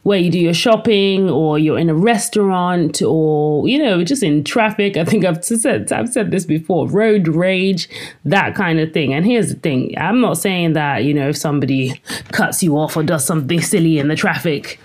where 0.05 0.19
you 0.19 0.31
do 0.31 0.39
your 0.39 0.55
shopping 0.55 1.29
or 1.29 1.59
you're 1.59 1.79
in 1.79 1.89
a 1.91 1.95
restaurant 1.95 3.03
or 3.03 3.67
you 3.67 3.79
know 3.79 4.05
just 4.05 4.23
in 4.23 4.45
traffic. 4.45 4.97
I 4.97 5.05
think 5.05 5.25
i've 5.25 5.45
said 5.45 5.91
i've 5.93 6.11
said 6.11 6.31
this 6.31 6.45
before 6.45 6.89
road 6.89 7.27
rage 7.27 7.89
that 8.25 8.55
kind 8.55 8.79
of 8.79 8.93
thing. 8.93 9.13
And 9.13 9.27
here's 9.27 9.49
the 9.49 9.59
thing 9.59 9.95
i'm 9.99 10.21
not 10.21 10.39
saying 10.39 10.75
that 10.75 11.05
you 11.05 11.13
know 11.13 11.31
if 11.31 11.37
somebody 11.37 12.01
cuts 12.33 12.63
you 12.63 12.79
off 12.79 12.97
or 12.97 13.03
does 13.07 13.25
something 13.25 13.61
silly 13.61 13.99
in 13.99 14.09
the 14.09 14.17
traffic 14.17 14.81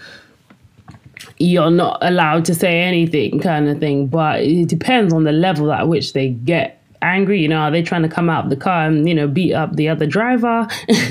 you're 1.40 1.72
not 1.72 1.98
allowed 2.02 2.46
to 2.46 2.54
say 2.54 2.82
anything 2.82 3.40
kind 3.40 3.68
of 3.70 3.80
thing. 3.80 4.08
But 4.08 4.42
it 4.42 4.68
depends 4.68 5.14
on 5.14 5.24
the 5.24 5.32
level 5.32 5.72
at 5.72 5.88
which 5.88 6.14
they 6.14 6.30
get 6.30 6.82
angry. 7.02 7.42
You 7.42 7.48
know 7.48 7.58
are 7.58 7.72
they 7.72 7.82
trying 7.82 8.04
to 8.04 8.10
come 8.10 8.30
out 8.30 8.44
of 8.44 8.50
the 8.50 8.58
car 8.58 8.88
and 8.88 9.08
you 9.08 9.16
know 9.16 9.28
beat 9.28 9.54
up 9.54 9.76
the 9.76 9.90
other 9.90 10.06
driver? 10.06 10.68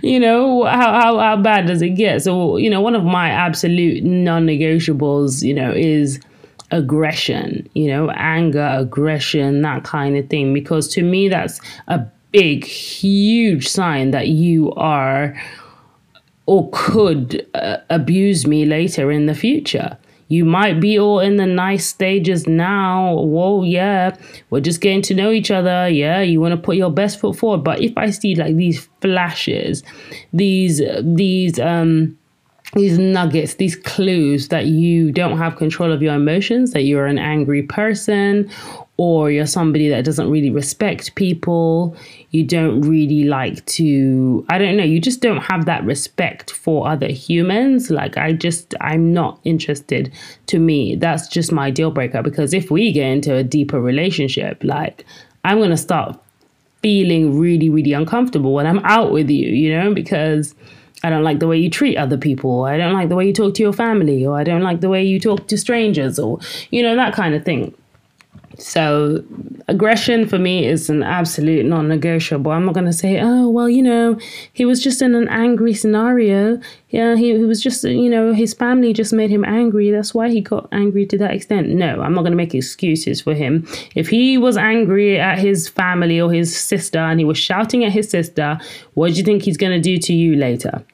You 0.00 0.18
know 0.18 0.64
how, 0.64 0.90
how 0.98 1.18
how 1.18 1.36
bad 1.36 1.66
does 1.66 1.82
it 1.82 1.90
get? 1.90 2.22
So 2.22 2.56
you 2.56 2.70
know 2.70 2.80
one 2.80 2.94
of 2.94 3.04
my 3.04 3.28
absolute 3.28 4.02
non-negotiables 4.02 5.42
you 5.42 5.52
know 5.52 5.70
is 5.70 6.18
aggression 6.70 7.68
you 7.74 7.88
know 7.88 8.08
anger 8.12 8.70
aggression 8.72 9.60
that 9.60 9.84
kind 9.84 10.16
of 10.16 10.30
thing. 10.30 10.54
Because 10.54 10.88
to 10.94 11.02
me 11.02 11.28
that's 11.28 11.60
a 11.88 11.98
big 12.32 12.64
huge 12.64 13.68
sign 13.68 14.12
that 14.12 14.28
you 14.28 14.72
are 14.76 15.38
or 16.50 16.68
could 16.72 17.46
uh, 17.54 17.76
abuse 17.90 18.44
me 18.44 18.64
later 18.64 19.12
in 19.12 19.26
the 19.26 19.34
future 19.36 19.96
you 20.30 20.44
might 20.44 20.78
be 20.80 20.96
all 20.96 21.18
in 21.18 21.36
the 21.36 21.46
nice 21.46 21.88
stages 21.88 22.46
now. 22.46 23.14
Whoa, 23.14 23.64
yeah, 23.64 24.16
we're 24.50 24.60
just 24.60 24.80
getting 24.80 25.02
to 25.02 25.14
know 25.14 25.32
each 25.32 25.50
other. 25.50 25.88
Yeah, 25.88 26.20
you 26.20 26.40
want 26.40 26.52
to 26.52 26.56
put 26.56 26.76
your 26.76 26.90
best 26.90 27.18
foot 27.18 27.36
forward. 27.36 27.64
But 27.64 27.80
if 27.80 27.98
I 27.98 28.10
see 28.10 28.36
like 28.36 28.54
these 28.54 28.88
flashes, 29.00 29.82
these 30.32 30.80
these 31.02 31.58
um 31.58 32.16
these 32.74 32.98
nuggets, 32.98 33.54
these 33.54 33.74
clues 33.74 34.48
that 34.48 34.66
you 34.66 35.10
don't 35.10 35.38
have 35.38 35.56
control 35.56 35.90
of 35.92 36.02
your 36.02 36.14
emotions, 36.14 36.72
that 36.72 36.82
you're 36.82 37.06
an 37.06 37.18
angry 37.18 37.62
person, 37.62 38.48
or 38.96 39.30
you're 39.30 39.46
somebody 39.46 39.88
that 39.88 40.04
doesn't 40.04 40.30
really 40.30 40.50
respect 40.50 41.14
people, 41.14 41.96
you 42.30 42.44
don't 42.44 42.82
really 42.82 43.24
like 43.24 43.64
to, 43.64 44.44
I 44.50 44.58
don't 44.58 44.76
know, 44.76 44.84
you 44.84 45.00
just 45.00 45.20
don't 45.20 45.40
have 45.40 45.64
that 45.64 45.84
respect 45.84 46.50
for 46.50 46.86
other 46.86 47.08
humans. 47.08 47.90
Like, 47.90 48.16
I 48.16 48.34
just, 48.34 48.74
I'm 48.80 49.12
not 49.12 49.40
interested 49.44 50.12
to 50.46 50.58
me. 50.58 50.94
That's 50.94 51.28
just 51.28 51.50
my 51.50 51.70
deal 51.70 51.90
breaker 51.90 52.22
because 52.22 52.52
if 52.54 52.70
we 52.70 52.92
get 52.92 53.06
into 53.06 53.34
a 53.34 53.42
deeper 53.42 53.80
relationship, 53.80 54.62
like, 54.62 55.04
I'm 55.44 55.58
going 55.58 55.70
to 55.70 55.76
start 55.76 56.16
feeling 56.82 57.38
really, 57.38 57.68
really 57.68 57.94
uncomfortable 57.94 58.52
when 58.52 58.66
I'm 58.66 58.80
out 58.80 59.12
with 59.12 59.28
you, 59.28 59.48
you 59.48 59.76
know, 59.76 59.92
because. 59.92 60.54
I 61.02 61.10
don't 61.10 61.22
like 61.22 61.38
the 61.38 61.46
way 61.46 61.58
you 61.58 61.70
treat 61.70 61.96
other 61.96 62.18
people. 62.18 62.64
I 62.64 62.76
don't 62.76 62.92
like 62.92 63.08
the 63.08 63.16
way 63.16 63.26
you 63.26 63.32
talk 63.32 63.54
to 63.54 63.62
your 63.62 63.72
family, 63.72 64.26
or 64.26 64.38
I 64.38 64.44
don't 64.44 64.62
like 64.62 64.80
the 64.80 64.88
way 64.88 65.02
you 65.02 65.18
talk 65.18 65.46
to 65.48 65.56
strangers, 65.56 66.18
or, 66.18 66.38
you 66.70 66.82
know, 66.82 66.94
that 66.96 67.14
kind 67.14 67.34
of 67.34 67.44
thing. 67.44 67.74
So 68.60 69.24
aggression 69.68 70.28
for 70.28 70.38
me 70.38 70.66
is 70.66 70.90
an 70.90 71.02
absolute 71.02 71.64
non-negotiable. 71.64 72.52
I'm 72.52 72.66
not 72.66 72.74
going 72.74 72.86
to 72.86 72.92
say, 72.92 73.18
oh 73.18 73.48
well, 73.48 73.70
you 73.70 73.82
know, 73.82 74.18
he 74.52 74.66
was 74.66 74.82
just 74.82 75.00
in 75.00 75.14
an 75.14 75.28
angry 75.28 75.72
scenario. 75.72 76.60
Yeah, 76.90 77.16
he, 77.16 77.36
he 77.38 77.44
was 77.44 77.62
just, 77.62 77.84
you 77.84 78.10
know, 78.10 78.34
his 78.34 78.52
family 78.52 78.92
just 78.92 79.14
made 79.14 79.30
him 79.30 79.46
angry. 79.46 79.90
That's 79.90 80.12
why 80.12 80.28
he 80.28 80.42
got 80.42 80.68
angry 80.72 81.06
to 81.06 81.16
that 81.18 81.32
extent. 81.32 81.70
No, 81.70 82.02
I'm 82.02 82.12
not 82.12 82.20
going 82.20 82.32
to 82.32 82.36
make 82.36 82.54
excuses 82.54 83.22
for 83.22 83.32
him. 83.32 83.66
If 83.94 84.08
he 84.08 84.36
was 84.36 84.58
angry 84.58 85.18
at 85.18 85.38
his 85.38 85.66
family 85.66 86.20
or 86.20 86.30
his 86.30 86.54
sister 86.54 86.98
and 86.98 87.18
he 87.18 87.24
was 87.24 87.38
shouting 87.38 87.82
at 87.84 87.92
his 87.92 88.10
sister, 88.10 88.60
what 88.92 89.12
do 89.12 89.14
you 89.14 89.24
think 89.24 89.42
he's 89.42 89.56
going 89.56 89.72
to 89.72 89.80
do 89.80 89.96
to 89.98 90.12
you 90.12 90.36
later 90.36 90.84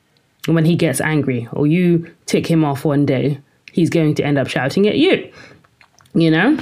when 0.46 0.64
he 0.64 0.76
gets 0.76 1.00
angry 1.00 1.49
or 1.52 1.66
you 1.66 2.08
tick 2.26 2.46
him 2.46 2.64
off 2.64 2.85
one 2.85 3.04
day? 3.04 3.40
He's 3.73 3.90
going 3.90 4.14
to 4.14 4.25
end 4.25 4.38
up 4.38 4.46
shouting 4.46 4.87
at 4.87 4.99
you. 4.99 5.32
You 6.14 6.30
know? 6.30 6.58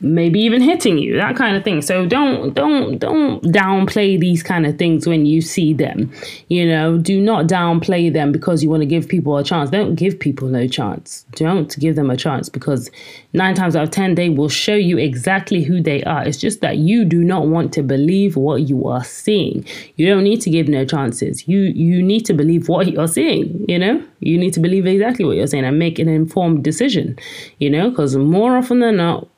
Maybe 0.00 0.40
even 0.40 0.62
hitting 0.62 0.98
you 0.98 1.16
that 1.16 1.36
kind 1.36 1.56
of 1.56 1.64
thing. 1.64 1.82
So 1.82 2.06
don't 2.06 2.54
don't 2.54 2.98
don't 2.98 3.42
downplay 3.44 4.18
these 4.18 4.42
kind 4.42 4.66
of 4.66 4.78
things 4.78 5.06
when 5.06 5.26
you 5.26 5.40
see 5.40 5.72
them. 5.72 6.12
You 6.48 6.66
know 6.66 6.98
do 6.98 7.20
not 7.20 7.46
downplay 7.46 8.12
them 8.12 8.32
because 8.32 8.62
you 8.62 8.70
want 8.70 8.82
to 8.82 8.86
give 8.86 9.08
people 9.08 9.36
a 9.36 9.44
chance. 9.44 9.70
Don't 9.70 9.94
give 9.94 10.18
people 10.18 10.48
no 10.48 10.68
chance. 10.68 11.24
Don't 11.32 11.76
give 11.78 11.96
them 11.96 12.10
a 12.10 12.16
chance 12.16 12.48
because 12.48 12.90
nine 13.32 13.54
times 13.54 13.74
out 13.74 13.84
of 13.84 13.90
ten 13.90 14.14
they 14.14 14.28
will 14.28 14.48
show 14.48 14.74
you 14.74 14.98
exactly 14.98 15.62
who 15.62 15.80
they 15.80 16.02
are. 16.04 16.24
It's 16.26 16.38
just 16.38 16.60
that 16.60 16.78
you 16.78 17.04
do 17.04 17.24
not 17.24 17.48
want 17.48 17.72
to 17.74 17.82
believe 17.82 18.36
what 18.36 18.68
you 18.68 18.86
are 18.88 19.04
seeing. 19.04 19.64
You 19.96 20.06
don't 20.06 20.24
need 20.24 20.40
to 20.42 20.50
give 20.50 20.68
no 20.68 20.84
chances. 20.84 21.48
You 21.48 21.60
you 21.60 22.02
need 22.02 22.24
to 22.26 22.34
believe 22.34 22.68
what 22.68 22.92
you're 22.92 23.08
seeing 23.08 23.64
you 23.68 23.78
know? 23.78 24.02
You 24.20 24.38
need 24.38 24.54
to 24.54 24.60
believe 24.60 24.86
exactly 24.86 25.24
what 25.24 25.36
you're 25.36 25.46
saying 25.46 25.64
and 25.64 25.78
make 25.78 25.98
an 25.98 26.08
informed 26.08 26.64
decision 26.64 27.18
you 27.58 27.70
know? 27.70 27.90
Because 27.90 28.16
more 28.16 28.56
often 28.56 28.80
than 28.80 28.96
not 28.96 29.28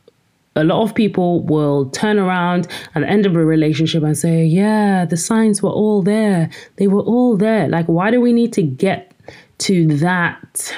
a 0.57 0.64
lot 0.64 0.83
of 0.83 0.95
people 0.95 1.42
will 1.42 1.88
turn 1.90 2.19
around 2.19 2.66
at 2.95 3.00
the 3.00 3.09
end 3.09 3.25
of 3.25 3.37
a 3.37 3.45
relationship 3.45 4.02
and 4.02 4.19
say, 4.19 4.45
Yeah, 4.45 5.04
the 5.04 5.16
signs 5.16 5.62
were 5.62 5.71
all 5.71 6.02
there. 6.02 6.50
They 6.76 6.88
were 6.88 7.02
all 7.02 7.37
there. 7.37 7.69
Like, 7.69 7.87
why 7.87 8.11
do 8.11 8.21
we 8.21 8.33
need 8.33 8.52
to 8.54 8.62
get 8.62 9.12
to 9.59 9.87
that? 9.99 10.75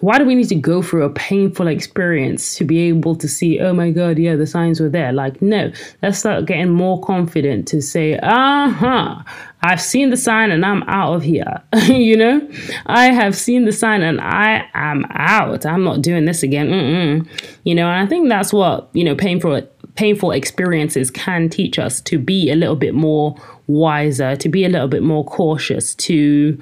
Why 0.00 0.18
do 0.18 0.26
we 0.26 0.34
need 0.34 0.48
to 0.48 0.56
go 0.56 0.82
through 0.82 1.04
a 1.04 1.10
painful 1.10 1.66
experience 1.66 2.56
to 2.56 2.64
be 2.64 2.80
able 2.80 3.14
to 3.16 3.28
see, 3.28 3.60
oh 3.60 3.72
my 3.72 3.90
God, 3.90 4.18
yeah, 4.18 4.36
the 4.36 4.46
signs 4.46 4.80
were 4.80 4.88
there? 4.88 5.12
Like, 5.12 5.40
no, 5.40 5.72
let's 6.02 6.18
start 6.18 6.44
getting 6.44 6.70
more 6.70 7.00
confident 7.00 7.68
to 7.68 7.80
say, 7.80 8.18
uh 8.18 8.68
huh, 8.68 9.22
I've 9.64 9.80
seen 9.80 10.10
the 10.10 10.16
sign 10.18 10.50
and 10.50 10.64
I'm 10.64 10.82
out 10.82 11.14
of 11.14 11.22
here. 11.22 11.62
you 11.86 12.18
know, 12.18 12.46
I 12.84 13.06
have 13.06 13.34
seen 13.34 13.64
the 13.64 13.72
sign 13.72 14.02
and 14.02 14.20
I 14.20 14.68
am 14.74 15.06
out. 15.08 15.64
I'm 15.64 15.82
not 15.82 16.02
doing 16.02 16.26
this 16.26 16.42
again. 16.42 16.68
Mm-mm. 16.68 17.26
You 17.64 17.74
know, 17.74 17.88
and 17.88 18.06
I 18.06 18.06
think 18.06 18.28
that's 18.28 18.52
what, 18.52 18.90
you 18.92 19.02
know, 19.04 19.14
painful 19.16 19.62
painful 19.94 20.32
experiences 20.32 21.10
can 21.10 21.48
teach 21.48 21.78
us 21.78 22.02
to 22.02 22.18
be 22.18 22.50
a 22.50 22.56
little 22.56 22.76
bit 22.76 22.94
more 22.94 23.36
wiser, 23.66 24.36
to 24.36 24.48
be 24.50 24.66
a 24.66 24.68
little 24.68 24.88
bit 24.88 25.02
more 25.02 25.24
cautious, 25.24 25.94
to 25.94 26.60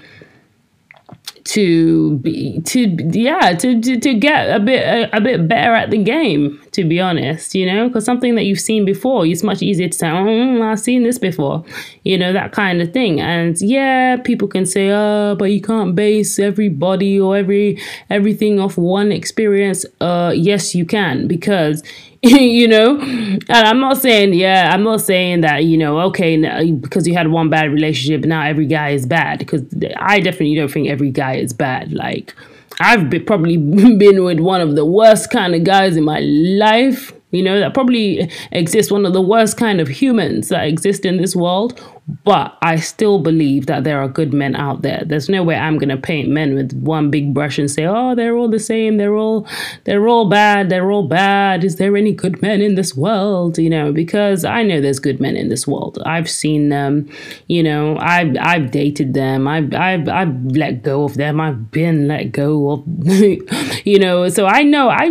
to 1.45 2.19
be 2.19 2.61
to 2.61 2.97
yeah 3.11 3.53
to, 3.55 3.81
to, 3.81 3.99
to 3.99 4.15
get 4.15 4.55
a 4.55 4.61
bit 4.61 4.83
a, 4.87 5.17
a, 5.17 5.21
bit 5.21 5.49
better 5.49 5.75
at 5.75 5.91
the 5.91 5.99
game 5.99 6.63
to 6.73 6.85
be 6.85 7.01
honest, 7.01 7.55
you 7.55 7.67
know, 7.67 7.89
because 7.89 8.05
something 8.05 8.35
that 8.35 8.45
you've 8.45 8.61
seen 8.61 8.85
before, 8.85 9.27
it's 9.27 9.43
much 9.43 9.63
easier 9.63 9.89
to 9.89 9.97
say, 9.97 10.09
oh, 10.09 10.63
I've 10.63 10.81
seen 10.81 11.03
this 11.03 11.19
before, 11.19 11.65
you 12.03 12.17
know, 12.17 12.33
that 12.33 12.53
kind 12.53 12.81
of 12.81 12.93
thing. 12.93 13.21
And 13.21 13.61
yeah, 13.61 14.17
people 14.17 14.49
can 14.49 14.65
say, 14.65 14.91
oh, 14.91 15.37
but 15.39 15.47
you 15.47 15.61
can't 15.61 15.95
base 15.95 16.39
everybody 16.39 17.21
or 17.21 17.37
every 17.37 17.79
everything 18.09 18.59
off 18.59 18.79
one 18.79 19.13
experience. 19.13 19.85
Uh, 20.01 20.33
yes, 20.35 20.75
you 20.75 20.87
can, 20.87 21.29
because 21.29 21.83
you 22.23 22.69
know 22.69 23.01
and 23.01 23.51
i'm 23.51 23.81
not 23.81 23.97
saying 23.97 24.33
yeah 24.33 24.71
i'm 24.73 24.85
not 24.85 25.01
saying 25.01 25.41
that 25.41 25.65
you 25.65 25.77
know 25.77 25.99
okay 25.99 26.37
because 26.71 27.05
you 27.05 27.15
had 27.15 27.27
one 27.27 27.51
bad 27.51 27.73
relationship 27.73 28.25
now 28.25 28.41
every 28.47 28.65
guy 28.65 28.91
is 28.91 29.07
bad 29.07 29.41
because 29.41 29.63
i 29.97 30.21
definitely 30.21 30.55
don't 30.55 30.71
think 30.71 30.89
every 30.89 31.11
guy 31.11 31.35
is 31.35 31.53
bad 31.53 31.93
like 31.93 32.33
i've 32.81 33.11
been, 33.11 33.25
probably 33.25 33.57
been 33.97 34.25
with 34.25 34.41
one 34.41 34.61
of 34.61 34.75
the 34.77 34.85
worst 34.85 35.31
kind 35.31 35.55
of 35.55 35.65
guys 35.65 35.97
in 35.97 36.05
my 36.05 36.21
life 36.21 37.13
you 37.31 37.43
know 37.43 37.59
that 37.59 37.75
probably 37.75 38.31
exists 38.53 38.93
one 38.93 39.05
of 39.05 39.13
the 39.13 39.21
worst 39.21 39.57
kind 39.57 39.81
of 39.81 39.89
humans 39.89 40.49
that 40.49 40.67
exist 40.67 41.05
in 41.05 41.17
this 41.17 41.35
world 41.35 41.81
but 42.25 42.59
I 42.63 42.77
still 42.77 43.21
believe 43.21 43.67
that 43.67 43.85
there 43.85 44.01
are 44.01 44.09
good 44.09 44.35
men 44.35 44.57
out 44.57 44.83
there. 44.83 45.03
There's 45.07 45.29
no 45.29 45.45
way 45.45 45.55
I'm 45.55 45.79
gonna 45.79 45.97
paint 45.97 46.29
men 46.29 46.55
with 46.55 46.73
one 46.73 47.11
big 47.11 47.33
brush 47.33 47.59
and 47.59 47.71
say, 47.71 47.85
"Oh, 47.87 48.15
they're 48.15 48.37
all 48.37 48.49
the 48.49 48.59
same. 48.59 48.97
They're 48.97 49.15
all, 49.15 49.47
they're 49.85 50.09
all 50.09 50.29
bad. 50.29 50.69
They're 50.69 50.91
all 50.91 51.07
bad." 51.07 51.63
Is 51.63 51.77
there 51.77 51.97
any 51.97 52.13
good 52.13 52.43
men 52.43 52.61
in 52.61 52.75
this 52.75 52.97
world? 52.97 53.57
You 53.57 53.71
know, 53.71 53.93
because 53.93 54.45
I 54.45 54.65
know 54.65 54.81
there's 54.81 54.99
good 54.99 55.21
men 55.21 55.37
in 55.37 55.49
this 55.49 55.67
world. 55.67 56.03
I've 56.05 56.29
seen 56.29 56.71
them. 56.71 57.09
You 57.47 57.63
know, 57.63 57.97
I've 57.99 58.37
I've 58.41 58.73
dated 58.73 59.15
them. 59.15 59.47
I've 59.47 59.73
I've 59.73 60.09
I've 60.09 60.45
let 60.47 60.83
go 60.83 61.05
of 61.05 61.15
them. 61.15 61.41
I've 61.41 61.71
been 61.71 62.09
let 62.09 62.33
go 62.33 62.71
of. 62.73 62.85
you 63.87 63.99
know, 63.99 64.29
so 64.29 64.47
I 64.47 64.63
know 64.65 64.89
I 64.89 65.07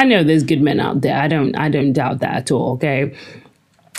I 0.00 0.04
know 0.04 0.24
there's 0.24 0.42
good 0.44 0.62
men 0.62 0.80
out 0.80 1.02
there. 1.02 1.16
I 1.16 1.28
don't 1.28 1.56
I 1.56 1.68
don't 1.68 1.92
doubt 1.92 2.18
that 2.20 2.34
at 2.34 2.50
all. 2.50 2.72
Okay 2.72 3.12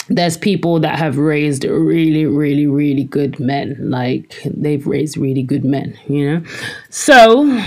there's 0.08 0.36
people 0.36 0.80
that 0.80 0.98
have 0.98 1.18
raised 1.18 1.64
really, 1.64 2.26
really, 2.26 2.66
really 2.66 3.04
good 3.04 3.40
men. 3.40 3.76
Like 3.78 4.40
they've 4.44 4.86
raised 4.86 5.16
really 5.16 5.42
good 5.42 5.64
men, 5.64 5.98
you 6.06 6.30
know? 6.30 6.44
So 6.90 7.60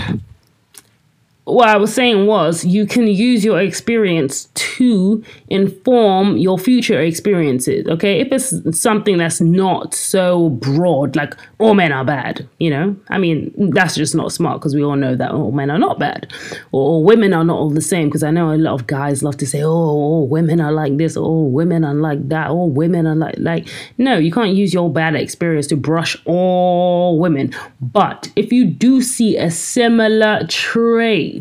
what 1.52 1.68
I 1.68 1.76
was 1.76 1.92
saying 1.92 2.26
was 2.26 2.64
you 2.64 2.86
can 2.86 3.06
use 3.06 3.44
your 3.44 3.60
experience 3.60 4.44
to 4.54 5.22
inform 5.48 6.36
your 6.36 6.58
future 6.58 7.00
experiences. 7.00 7.86
Okay. 7.86 8.20
If 8.20 8.32
it's 8.32 8.80
something 8.80 9.18
that's 9.18 9.40
not 9.40 9.94
so 9.94 10.50
broad, 10.50 11.16
like 11.16 11.34
all 11.58 11.74
men 11.74 11.92
are 11.92 12.04
bad, 12.04 12.48
you 12.58 12.70
know, 12.70 12.96
I 13.08 13.18
mean, 13.18 13.52
that's 13.72 13.94
just 13.94 14.14
not 14.14 14.32
smart 14.32 14.60
because 14.60 14.74
we 14.74 14.82
all 14.82 14.96
know 14.96 15.16
that 15.16 15.30
all 15.30 15.52
men 15.52 15.70
are 15.70 15.78
not 15.78 15.98
bad 15.98 16.32
or 16.72 16.96
oh, 16.96 16.98
women 16.98 17.32
are 17.32 17.44
not 17.44 17.58
all 17.58 17.70
the 17.70 17.80
same. 17.80 18.08
Because 18.08 18.22
I 18.22 18.30
know 18.30 18.52
a 18.52 18.56
lot 18.56 18.74
of 18.74 18.86
guys 18.86 19.22
love 19.22 19.36
to 19.38 19.46
say, 19.46 19.62
oh, 19.62 19.70
all 19.70 20.28
women 20.28 20.60
are 20.60 20.72
like 20.72 20.96
this, 20.96 21.16
oh, 21.16 21.42
women 21.42 21.84
are 21.84 21.94
like 21.94 22.28
that, 22.28 22.48
all 22.48 22.70
women 22.70 23.06
are 23.06 23.14
like, 23.14 23.36
like, 23.38 23.68
no, 23.98 24.18
you 24.18 24.32
can't 24.32 24.54
use 24.54 24.72
your 24.74 24.90
bad 24.90 25.14
experience 25.14 25.66
to 25.68 25.76
brush 25.76 26.16
all 26.24 27.18
women. 27.18 27.54
But 27.80 28.30
if 28.36 28.52
you 28.52 28.66
do 28.66 29.02
see 29.02 29.36
a 29.36 29.50
similar 29.50 30.46
trait, 30.48 31.39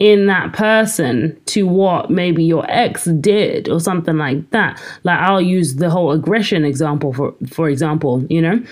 in 0.00 0.26
that 0.26 0.54
person 0.54 1.38
to 1.44 1.66
what 1.66 2.10
maybe 2.10 2.42
your 2.42 2.64
ex 2.70 3.04
did 3.04 3.68
or 3.68 3.78
something 3.78 4.16
like 4.16 4.50
that. 4.50 4.80
Like 5.04 5.18
I'll 5.20 5.42
use 5.42 5.76
the 5.76 5.90
whole 5.90 6.10
aggression 6.10 6.64
example 6.64 7.12
for 7.12 7.34
for 7.52 7.68
example, 7.68 8.24
you 8.28 8.42
know. 8.42 8.62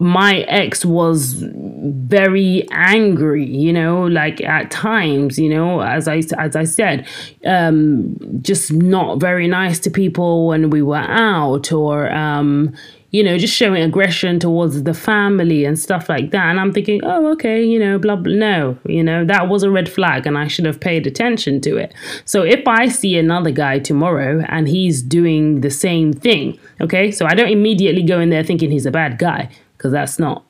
My 0.00 0.38
ex 0.48 0.82
was 0.82 1.44
very 1.44 2.66
angry, 2.70 3.44
you 3.44 3.70
know, 3.70 4.06
like 4.06 4.40
at 4.40 4.70
times, 4.70 5.38
you 5.38 5.50
know, 5.50 5.82
as 5.82 6.08
I 6.08 6.22
as 6.38 6.56
I 6.56 6.64
said, 6.64 7.06
um, 7.44 8.16
just 8.40 8.72
not 8.72 9.20
very 9.20 9.46
nice 9.46 9.78
to 9.80 9.90
people 9.90 10.46
when 10.46 10.70
we 10.70 10.80
were 10.80 10.96
out, 10.96 11.70
or 11.70 12.10
um, 12.10 12.72
you 13.14 13.22
know, 13.22 13.38
just 13.38 13.54
showing 13.54 13.80
aggression 13.80 14.40
towards 14.40 14.82
the 14.82 14.92
family 14.92 15.64
and 15.64 15.78
stuff 15.78 16.08
like 16.08 16.32
that. 16.32 16.46
And 16.46 16.58
I'm 16.58 16.72
thinking, 16.72 17.00
oh, 17.04 17.30
okay, 17.34 17.62
you 17.62 17.78
know, 17.78 17.96
blah, 17.96 18.16
blah. 18.16 18.34
No, 18.34 18.76
you 18.86 19.04
know, 19.04 19.24
that 19.24 19.48
was 19.48 19.62
a 19.62 19.70
red 19.70 19.88
flag 19.88 20.26
and 20.26 20.36
I 20.36 20.48
should 20.48 20.64
have 20.64 20.80
paid 20.80 21.06
attention 21.06 21.60
to 21.60 21.76
it. 21.76 21.94
So 22.24 22.42
if 22.42 22.66
I 22.66 22.88
see 22.88 23.16
another 23.16 23.52
guy 23.52 23.78
tomorrow 23.78 24.44
and 24.48 24.66
he's 24.66 25.00
doing 25.00 25.60
the 25.60 25.70
same 25.70 26.12
thing, 26.12 26.58
okay, 26.80 27.12
so 27.12 27.24
I 27.24 27.34
don't 27.34 27.50
immediately 27.50 28.02
go 28.02 28.18
in 28.18 28.30
there 28.30 28.42
thinking 28.42 28.72
he's 28.72 28.84
a 28.84 28.90
bad 28.90 29.16
guy 29.20 29.48
because 29.76 29.92
that's 29.92 30.18
not 30.18 30.44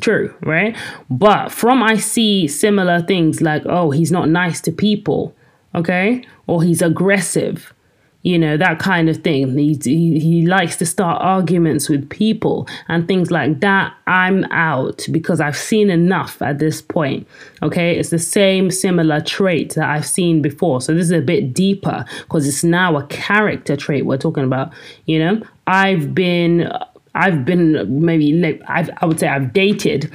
true, 0.00 0.34
right? 0.40 0.76
But 1.08 1.52
from 1.52 1.84
I 1.84 1.98
see 1.98 2.48
similar 2.48 3.00
things 3.02 3.40
like, 3.40 3.62
oh, 3.66 3.92
he's 3.92 4.10
not 4.10 4.28
nice 4.28 4.60
to 4.62 4.72
people, 4.72 5.36
okay, 5.72 6.24
or 6.48 6.64
he's 6.64 6.82
aggressive 6.82 7.72
you 8.22 8.38
know 8.38 8.56
that 8.56 8.78
kind 8.78 9.08
of 9.08 9.18
thing. 9.18 9.56
He, 9.58 9.78
he, 9.82 10.18
he 10.18 10.46
likes 10.46 10.76
to 10.76 10.86
start 10.86 11.20
arguments 11.20 11.88
with 11.88 12.08
people 12.08 12.68
and 12.88 13.06
things 13.06 13.30
like 13.30 13.60
that. 13.60 13.94
I'm 14.06 14.44
out 14.50 15.06
because 15.10 15.40
i've 15.40 15.56
seen 15.56 15.90
enough 15.90 16.40
at 16.42 16.58
this 16.58 16.82
point 16.82 17.26
okay? 17.62 17.96
It's 17.96 18.10
the 18.10 18.18
same 18.18 18.70
similar 18.70 19.20
trait 19.20 19.74
that 19.74 19.88
i've 19.88 20.06
seen 20.06 20.42
before. 20.42 20.80
So 20.80 20.94
this 20.94 21.04
is 21.04 21.12
a 21.12 21.20
bit 21.20 21.52
deeper 21.52 22.04
because 22.22 22.46
it's 22.46 22.64
now 22.64 22.96
a 22.96 23.06
character 23.06 23.76
trait 23.76 24.06
we're 24.06 24.18
talking 24.18 24.44
about 24.44 24.72
you 25.06 25.18
know? 25.18 25.42
I've 25.66 26.14
been 26.14 26.70
i've 27.14 27.44
been 27.44 28.04
maybe 28.04 28.60
I've, 28.68 28.90
i 29.00 29.06
would 29.06 29.20
say 29.20 29.28
i've 29.28 29.52
dated 29.52 30.10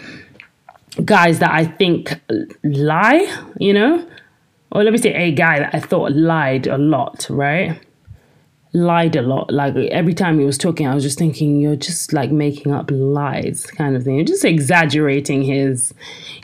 guys 1.05 1.39
that 1.39 1.51
i 1.51 1.63
think 1.65 2.19
lie 2.63 3.25
you 3.59 3.73
know? 3.73 4.07
Or 4.71 4.83
let 4.83 4.91
me 4.91 4.97
say 4.99 5.13
a 5.13 5.31
guy 5.31 5.59
that 5.59 5.75
i 5.75 5.79
thought 5.79 6.11
lied 6.13 6.67
a 6.67 6.77
lot 6.77 7.27
right 7.29 7.79
lied 8.77 9.15
a 9.15 9.21
lot. 9.21 9.51
Like 9.51 9.75
every 9.75 10.13
time 10.13 10.39
he 10.39 10.45
was 10.45 10.57
talking, 10.57 10.87
I 10.87 10.93
was 10.93 11.03
just 11.03 11.17
thinking, 11.17 11.59
you're 11.59 11.75
just 11.75 12.13
like 12.13 12.31
making 12.31 12.71
up 12.71 12.89
lies, 12.91 13.65
kind 13.65 13.95
of 13.95 14.03
thing. 14.03 14.15
You're 14.15 14.25
just 14.25 14.45
exaggerating 14.45 15.43
his, 15.43 15.93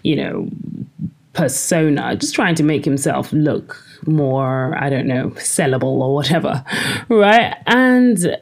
you 0.03 0.15
know, 0.15 0.49
persona, 1.33 2.15
just 2.15 2.35
trying 2.35 2.55
to 2.55 2.63
make 2.63 2.85
himself 2.85 3.31
look 3.33 3.83
more, 4.05 4.75
I 4.77 4.89
don't 4.89 5.07
know, 5.07 5.29
sellable 5.31 5.83
or 6.01 6.13
whatever. 6.13 6.63
Right. 7.09 7.55
And 7.67 8.37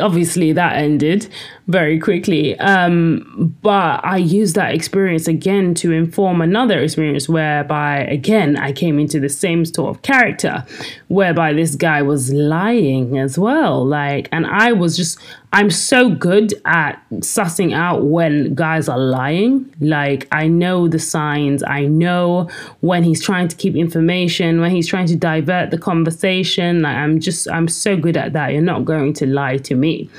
obviously 0.00 0.52
that 0.52 0.76
ended 0.76 1.28
very 1.68 1.98
quickly. 1.98 2.58
Um, 2.58 3.56
but 3.62 4.04
I 4.04 4.16
used 4.16 4.56
that 4.56 4.74
experience 4.74 5.28
again 5.28 5.74
to 5.76 5.92
inform 5.92 6.40
another 6.40 6.80
experience 6.80 7.28
whereby, 7.28 8.00
again, 8.00 8.56
I 8.56 8.72
came 8.72 8.98
into 8.98 9.20
the 9.20 9.28
same 9.28 9.64
sort 9.64 9.94
of 9.94 10.02
character 10.02 10.64
whereby 11.08 11.52
this 11.52 11.76
guy 11.76 12.02
was 12.02 12.32
lying 12.32 13.18
as 13.18 13.38
well. 13.38 13.84
Like, 13.86 14.28
and 14.32 14.46
I 14.46 14.72
was 14.72 14.96
just, 14.96 15.18
I'm 15.52 15.70
so 15.70 16.08
good 16.08 16.54
at 16.64 17.00
sussing 17.16 17.74
out 17.74 18.04
when 18.06 18.54
guys 18.54 18.88
are 18.88 18.98
lying. 18.98 19.72
Like, 19.80 20.26
I 20.32 20.48
know 20.48 20.88
the 20.88 20.98
signs, 20.98 21.62
I 21.62 21.86
know 21.86 22.48
when 22.80 23.04
he's 23.04 23.22
trying 23.22 23.48
to 23.48 23.56
keep 23.56 23.76
information, 23.76 24.60
when 24.60 24.70
he's 24.70 24.88
trying 24.88 25.06
to 25.06 25.16
divert 25.16 25.70
the 25.70 25.78
conversation. 25.78 26.82
Like, 26.82 26.96
I'm 26.96 27.20
just, 27.20 27.48
I'm 27.50 27.68
so 27.68 27.96
good 27.96 28.16
at 28.16 28.32
that. 28.32 28.52
You're 28.52 28.62
not 28.62 28.84
going 28.84 29.12
to 29.14 29.26
lie 29.26 29.58
to 29.58 29.71
me. 29.76 30.10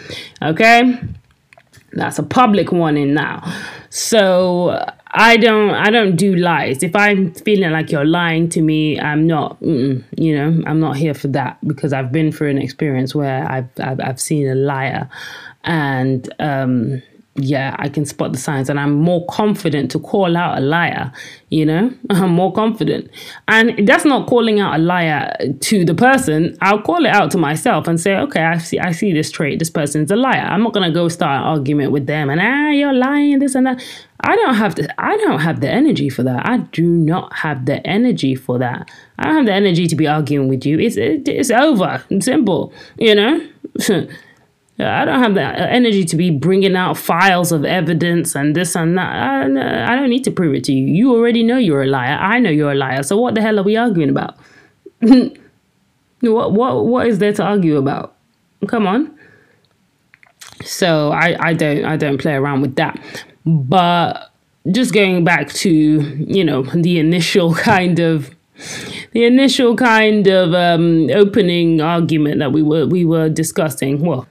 Okay. 0.42 1.00
That's 1.94 2.18
a 2.20 2.24
public 2.24 2.72
warning 2.72 3.14
now. 3.14 3.44
So 3.90 4.84
I 5.16 5.38
don't 5.38 5.70
I 5.76 5.92
don't 5.92 6.16
do 6.16 6.36
lies. 6.36 6.82
If 6.82 6.96
I'm 6.96 7.34
feeling 7.34 7.72
like 7.72 7.92
you're 7.92 8.06
lying 8.06 8.50
to 8.50 8.62
me, 8.62 9.00
I'm 9.00 9.28
not. 9.28 9.62
you 9.62 10.04
know, 10.18 10.64
I'm 10.66 10.80
not 10.80 10.98
here 10.98 11.14
for 11.14 11.28
that 11.30 11.60
because 11.68 11.94
I've 11.94 12.12
been 12.12 12.32
through 12.32 12.50
an 12.50 12.58
experience 12.58 13.14
where 13.14 13.50
I've 13.50 13.70
I've, 13.80 14.00
I've 14.00 14.20
seen 14.20 14.48
a 14.48 14.56
liar, 14.56 15.08
and 15.64 16.34
um, 16.40 17.04
yeah, 17.36 17.76
I 17.80 17.90
can 17.90 18.06
spot 18.06 18.32
the 18.32 18.38
signs 18.38 18.70
and 18.70 18.80
I'm 18.80 18.94
more 18.94 19.26
confident 19.26 19.90
to 19.92 20.00
call 20.00 20.38
out 20.38 20.60
a 20.60 20.62
liar, 20.62 21.12
you 21.50 21.66
know? 21.66 21.92
I'm 22.12 22.30
more 22.30 22.54
confident. 22.54 23.10
And 23.48 23.88
that's 23.88 24.06
not 24.06 24.28
calling 24.28 24.60
out 24.60 24.76
a 24.76 24.78
liar 24.78 25.36
to 25.62 25.84
the 25.84 25.96
person. 25.96 26.56
I'll 26.62 26.82
call 26.82 27.06
it 27.06 27.10
out 27.10 27.32
to 27.32 27.40
myself 27.40 27.88
and 27.88 28.00
say, 28.00 28.16
okay, 28.18 28.44
I 28.44 28.60
see 28.60 28.78
I 28.78 28.92
see 28.92 29.14
this 29.14 29.32
trait. 29.32 29.58
This 29.58 29.72
person's 29.72 30.12
a 30.12 30.16
liar. 30.16 30.42
I'm 30.42 30.62
not 30.62 30.74
gonna 30.74 30.92
go 30.92 31.08
start 31.08 31.42
an 31.42 31.48
argument 31.48 31.92
with 31.92 32.06
them 32.06 32.30
and 32.30 32.40
ah, 32.40 32.70
you're 32.70 32.94
lying, 32.94 33.40
this 33.40 33.56
and 33.56 33.66
that. 33.66 33.84
I 34.20 34.36
don't 34.36 34.56
have 34.56 34.76
the 34.76 34.94
I 35.02 35.18
don't 35.18 35.40
have 35.40 35.60
the 35.60 35.70
energy 35.70 36.10
for 36.10 36.22
that. 36.24 36.48
I 36.48 36.58
do 36.58 36.86
not 36.86 37.34
have 37.34 37.66
the 37.66 37.86
energy 37.86 38.36
for 38.36 38.60
that. 38.60 38.92
I 39.18 39.24
don't 39.24 39.38
have 39.38 39.46
the 39.48 39.54
energy 39.54 39.88
to 39.88 39.96
be 39.96 40.08
arguing 40.08 40.50
with 40.50 40.68
you. 40.68 40.80
It's 40.80 40.98
it, 40.98 41.28
it's 41.28 41.50
over. 41.50 42.04
Simple, 42.20 42.72
you 43.00 43.16
know? 43.16 43.48
I 44.80 45.06
don't 45.06 45.20
have 45.20 45.36
the 45.36 45.42
energy 45.42 46.04
to 46.06 46.16
be 46.16 46.32
bringing 46.32 46.76
out 46.76 46.98
files 46.98 47.52
of 47.52 47.64
evidence 47.64 48.36
and 48.36 48.56
this 48.56 48.76
and 48.76 48.98
that. 48.98 49.14
I, 49.14 49.94
I 49.94 49.96
don't 49.96 50.10
need 50.10 50.24
to 50.24 50.32
prove 50.32 50.56
it 50.56 50.64
to 50.66 50.74
you. 50.74 50.88
You 50.88 51.16
already 51.16 51.44
know 51.44 51.58
you're 51.58 51.84
a 51.84 51.88
liar. 51.88 52.18
I 52.20 52.40
know 52.40 52.50
you're 52.50 52.72
a 52.72 52.76
liar. 52.76 53.04
So 53.04 53.20
what 53.20 53.36
the 53.36 53.42
hell 53.42 53.60
are 53.60 53.64
we 53.64 53.76
arguing 53.76 54.10
about? 54.10 54.36
what 55.00 56.54
what 56.54 56.86
what 56.86 57.08
is 57.08 57.20
there 57.20 57.34
to 57.34 57.44
argue 57.44 57.78
about? 57.78 58.16
Come 58.68 58.88
on. 58.88 59.18
So 60.64 61.12
I, 61.12 61.36
I 61.40 61.54
don't 61.54 61.86
I 61.86 61.98
don't 61.98 62.18
play 62.18 62.34
around 62.34 62.62
with 62.62 62.76
that. 62.76 63.00
But 63.46 64.32
just 64.72 64.94
going 64.94 65.24
back 65.24 65.50
to, 65.50 65.70
you 65.70 66.44
know, 66.44 66.64
the 66.64 67.00
initial 67.00 67.54
kind 67.72 68.00
of 68.00 68.34
the 69.12 69.26
initial 69.26 69.76
kind 69.76 70.28
of 70.28 70.54
um, 70.54 71.10
opening 71.12 71.82
argument 71.82 72.40
that 72.40 72.52
we 72.52 72.62
were 72.62 72.86
we 72.86 73.06
were 73.06 73.30
discussing. 73.30 74.02
Well, 74.02 74.28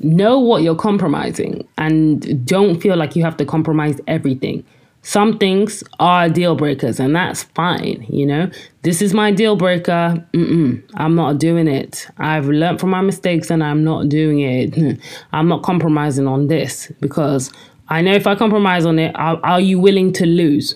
know 0.00 0.38
what 0.38 0.62
you're 0.62 0.76
compromising 0.76 1.66
and 1.78 2.46
don't 2.46 2.80
feel 2.80 2.96
like 2.96 3.16
you 3.16 3.24
have 3.24 3.36
to 3.38 3.44
compromise 3.44 4.00
everything. 4.06 4.64
Some 5.02 5.38
things 5.38 5.84
are 6.00 6.28
deal 6.28 6.56
breakers, 6.56 6.98
and 6.98 7.14
that's 7.14 7.44
fine. 7.44 8.04
You 8.08 8.26
know, 8.26 8.50
this 8.82 9.00
is 9.00 9.14
my 9.14 9.30
deal 9.30 9.54
breaker. 9.54 10.26
Mm-mm, 10.32 10.82
I'm 10.94 11.14
not 11.14 11.38
doing 11.38 11.68
it. 11.68 12.08
I've 12.18 12.48
learned 12.48 12.80
from 12.80 12.90
my 12.90 13.02
mistakes, 13.02 13.48
and 13.48 13.62
I'm 13.62 13.84
not 13.84 14.08
doing 14.08 14.40
it. 14.40 14.98
I'm 15.32 15.46
not 15.46 15.62
compromising 15.62 16.26
on 16.26 16.48
this 16.48 16.90
because 17.00 17.52
I 17.88 18.02
know 18.02 18.14
if 18.14 18.26
I 18.26 18.34
compromise 18.34 18.84
on 18.84 18.98
it, 18.98 19.14
are, 19.14 19.38
are 19.44 19.60
you 19.60 19.78
willing 19.78 20.12
to 20.14 20.26
lose? 20.26 20.74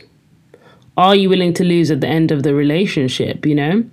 Are 0.96 1.16
you 1.16 1.28
willing 1.28 1.52
to 1.54 1.64
lose 1.64 1.90
at 1.90 2.00
the 2.00 2.06
end 2.06 2.30
of 2.30 2.44
the 2.44 2.54
relationship? 2.54 3.44
You 3.44 3.56
know, 3.56 3.84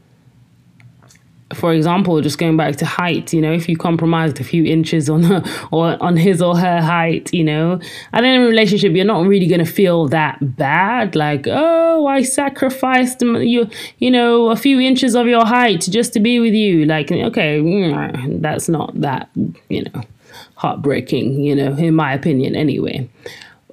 for 1.58 1.74
example, 1.74 2.22
just 2.22 2.38
going 2.38 2.58
back 2.58 2.76
to 2.78 2.86
height, 2.86 3.34
you 3.34 3.42
know, 3.42 3.52
if 3.52 3.68
you 3.68 3.76
compromised 3.78 4.40
a 4.40 4.44
few 4.44 4.64
inches 4.64 5.10
on 5.10 5.24
her 5.24 5.44
or 5.72 6.02
on 6.02 6.16
his 6.16 6.42
or 6.42 6.58
her 6.58 6.82
height, 6.82 7.34
you 7.34 7.44
know, 7.44 7.80
and 8.14 8.26
in 8.26 8.42
a 8.42 8.46
relationship, 8.46 8.94
you're 8.94 9.06
not 9.06 9.26
really 9.26 9.48
going 9.48 9.64
to 9.64 9.72
feel 9.72 10.08
that 10.08 10.56
bad. 10.56 11.16
Like, 11.16 11.48
oh, 11.48 12.08
I 12.08 12.22
sacrificed 12.24 13.22
you, 13.22 13.70
you 14.00 14.12
know, 14.12 14.50
a 14.50 14.56
few 14.56 14.80
inches 14.80 15.16
of 15.16 15.28
your 15.28 15.46
height 15.46 15.82
just 15.82 16.14
to 16.14 16.20
be 16.20 16.40
with 16.40 16.54
you. 16.54 16.86
Like, 16.86 17.12
okay, 17.12 17.60
mm, 17.60 18.42
that's 18.42 18.70
not 18.70 19.00
that, 19.02 19.30
you 19.70 19.84
know, 19.84 20.02
heartbreaking, 20.56 21.44
you 21.44 21.56
know, 21.56 21.76
in 21.76 21.96
my 21.96 22.14
opinion, 22.14 22.56
anyway. 22.56 23.10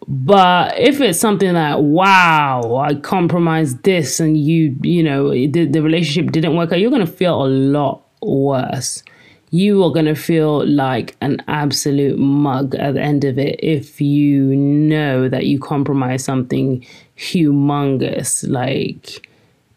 But 0.06 0.78
if 0.78 1.00
it's 1.00 1.18
something 1.18 1.54
like, 1.54 1.78
wow, 1.78 2.76
I 2.76 2.94
compromised 2.94 3.82
this 3.84 4.20
and 4.20 4.36
you, 4.36 4.76
you 4.82 5.02
know, 5.02 5.30
the, 5.30 5.66
the 5.66 5.82
relationship 5.82 6.30
didn't 6.32 6.56
work 6.56 6.72
out, 6.72 6.80
you're 6.80 6.90
going 6.90 7.06
to 7.06 7.10
feel 7.10 7.44
a 7.44 7.48
lot 7.48 8.02
worse. 8.20 9.02
You 9.50 9.82
are 9.84 9.92
going 9.92 10.06
to 10.06 10.16
feel 10.16 10.66
like 10.66 11.16
an 11.20 11.42
absolute 11.46 12.18
mug 12.18 12.74
at 12.74 12.94
the 12.94 13.00
end 13.00 13.24
of 13.24 13.38
it 13.38 13.60
if 13.62 14.00
you 14.00 14.56
know 14.56 15.28
that 15.28 15.46
you 15.46 15.58
compromised 15.60 16.24
something 16.24 16.84
humongous. 17.16 18.48
Like, 18.48 19.28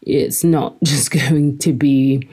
it's 0.01 0.43
not 0.43 0.75
just 0.83 1.11
going 1.11 1.57
to 1.59 1.73
be 1.73 2.27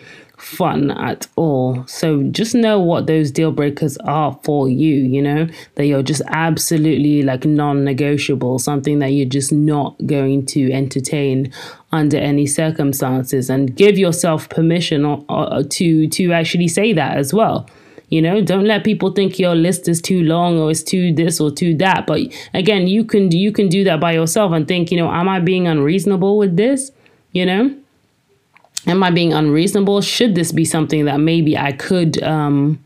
fun 0.45 0.91
at 0.91 1.27
all. 1.37 1.87
So 1.87 2.23
just 2.25 2.55
know 2.55 2.79
what 2.79 3.07
those 3.07 3.31
deal 3.31 3.51
breakers 3.51 3.97
are 3.99 4.39
for 4.43 4.69
you, 4.69 4.95
you 4.95 5.23
know, 5.23 5.49
that 5.75 5.87
you're 5.87 6.03
just 6.03 6.23
absolutely 6.29 7.23
like 7.23 7.45
non 7.45 7.85
negotiable, 7.85 8.59
something 8.59 8.99
that 8.99 9.09
you're 9.09 9.29
just 9.29 9.53
not 9.53 9.97
going 10.07 10.47
to 10.47 10.71
entertain 10.73 11.53
under 11.93 12.17
any 12.17 12.47
circumstances 12.47 13.49
and 13.49 13.75
give 13.75 13.97
yourself 13.97 14.49
permission 14.49 15.05
or, 15.05 15.25
or, 15.29 15.63
to 15.63 16.09
to 16.09 16.33
actually 16.33 16.69
say 16.69 16.93
that 16.93 17.17
as 17.17 17.33
well. 17.33 17.69
You 18.11 18.21
know, 18.21 18.43
don't 18.43 18.67
let 18.67 18.85
people 18.85 19.11
think 19.13 19.39
your 19.39 19.55
list 19.55 19.89
is 19.89 20.01
too 20.01 20.23
long 20.23 20.59
or 20.59 20.71
it's 20.71 20.83
too 20.83 21.13
this 21.13 21.41
or 21.41 21.51
too 21.51 21.75
that. 21.79 22.07
But 22.07 22.21
again, 22.53 22.87
you 22.87 23.05
can 23.05 23.33
you 23.33 23.51
can 23.51 23.69
do 23.69 23.83
that 23.85 23.99
by 23.99 24.13
yourself 24.13 24.53
and 24.53 24.69
think, 24.69 24.91
you 24.91 24.99
know, 24.99 25.11
am 25.11 25.29
I 25.29 25.41
being 25.41 25.67
unreasonable 25.67 26.37
with 26.37 26.57
this? 26.57 26.93
You 27.33 27.47
know? 27.47 27.77
Am 28.87 29.03
I 29.03 29.11
being 29.11 29.33
unreasonable? 29.33 30.01
Should 30.01 30.35
this 30.35 30.53
be 30.53 30.65
something 30.65 31.05
that 31.05 31.21
maybe 31.21 31.57
I 31.57 31.73
could 31.73 32.23
um, 32.23 32.83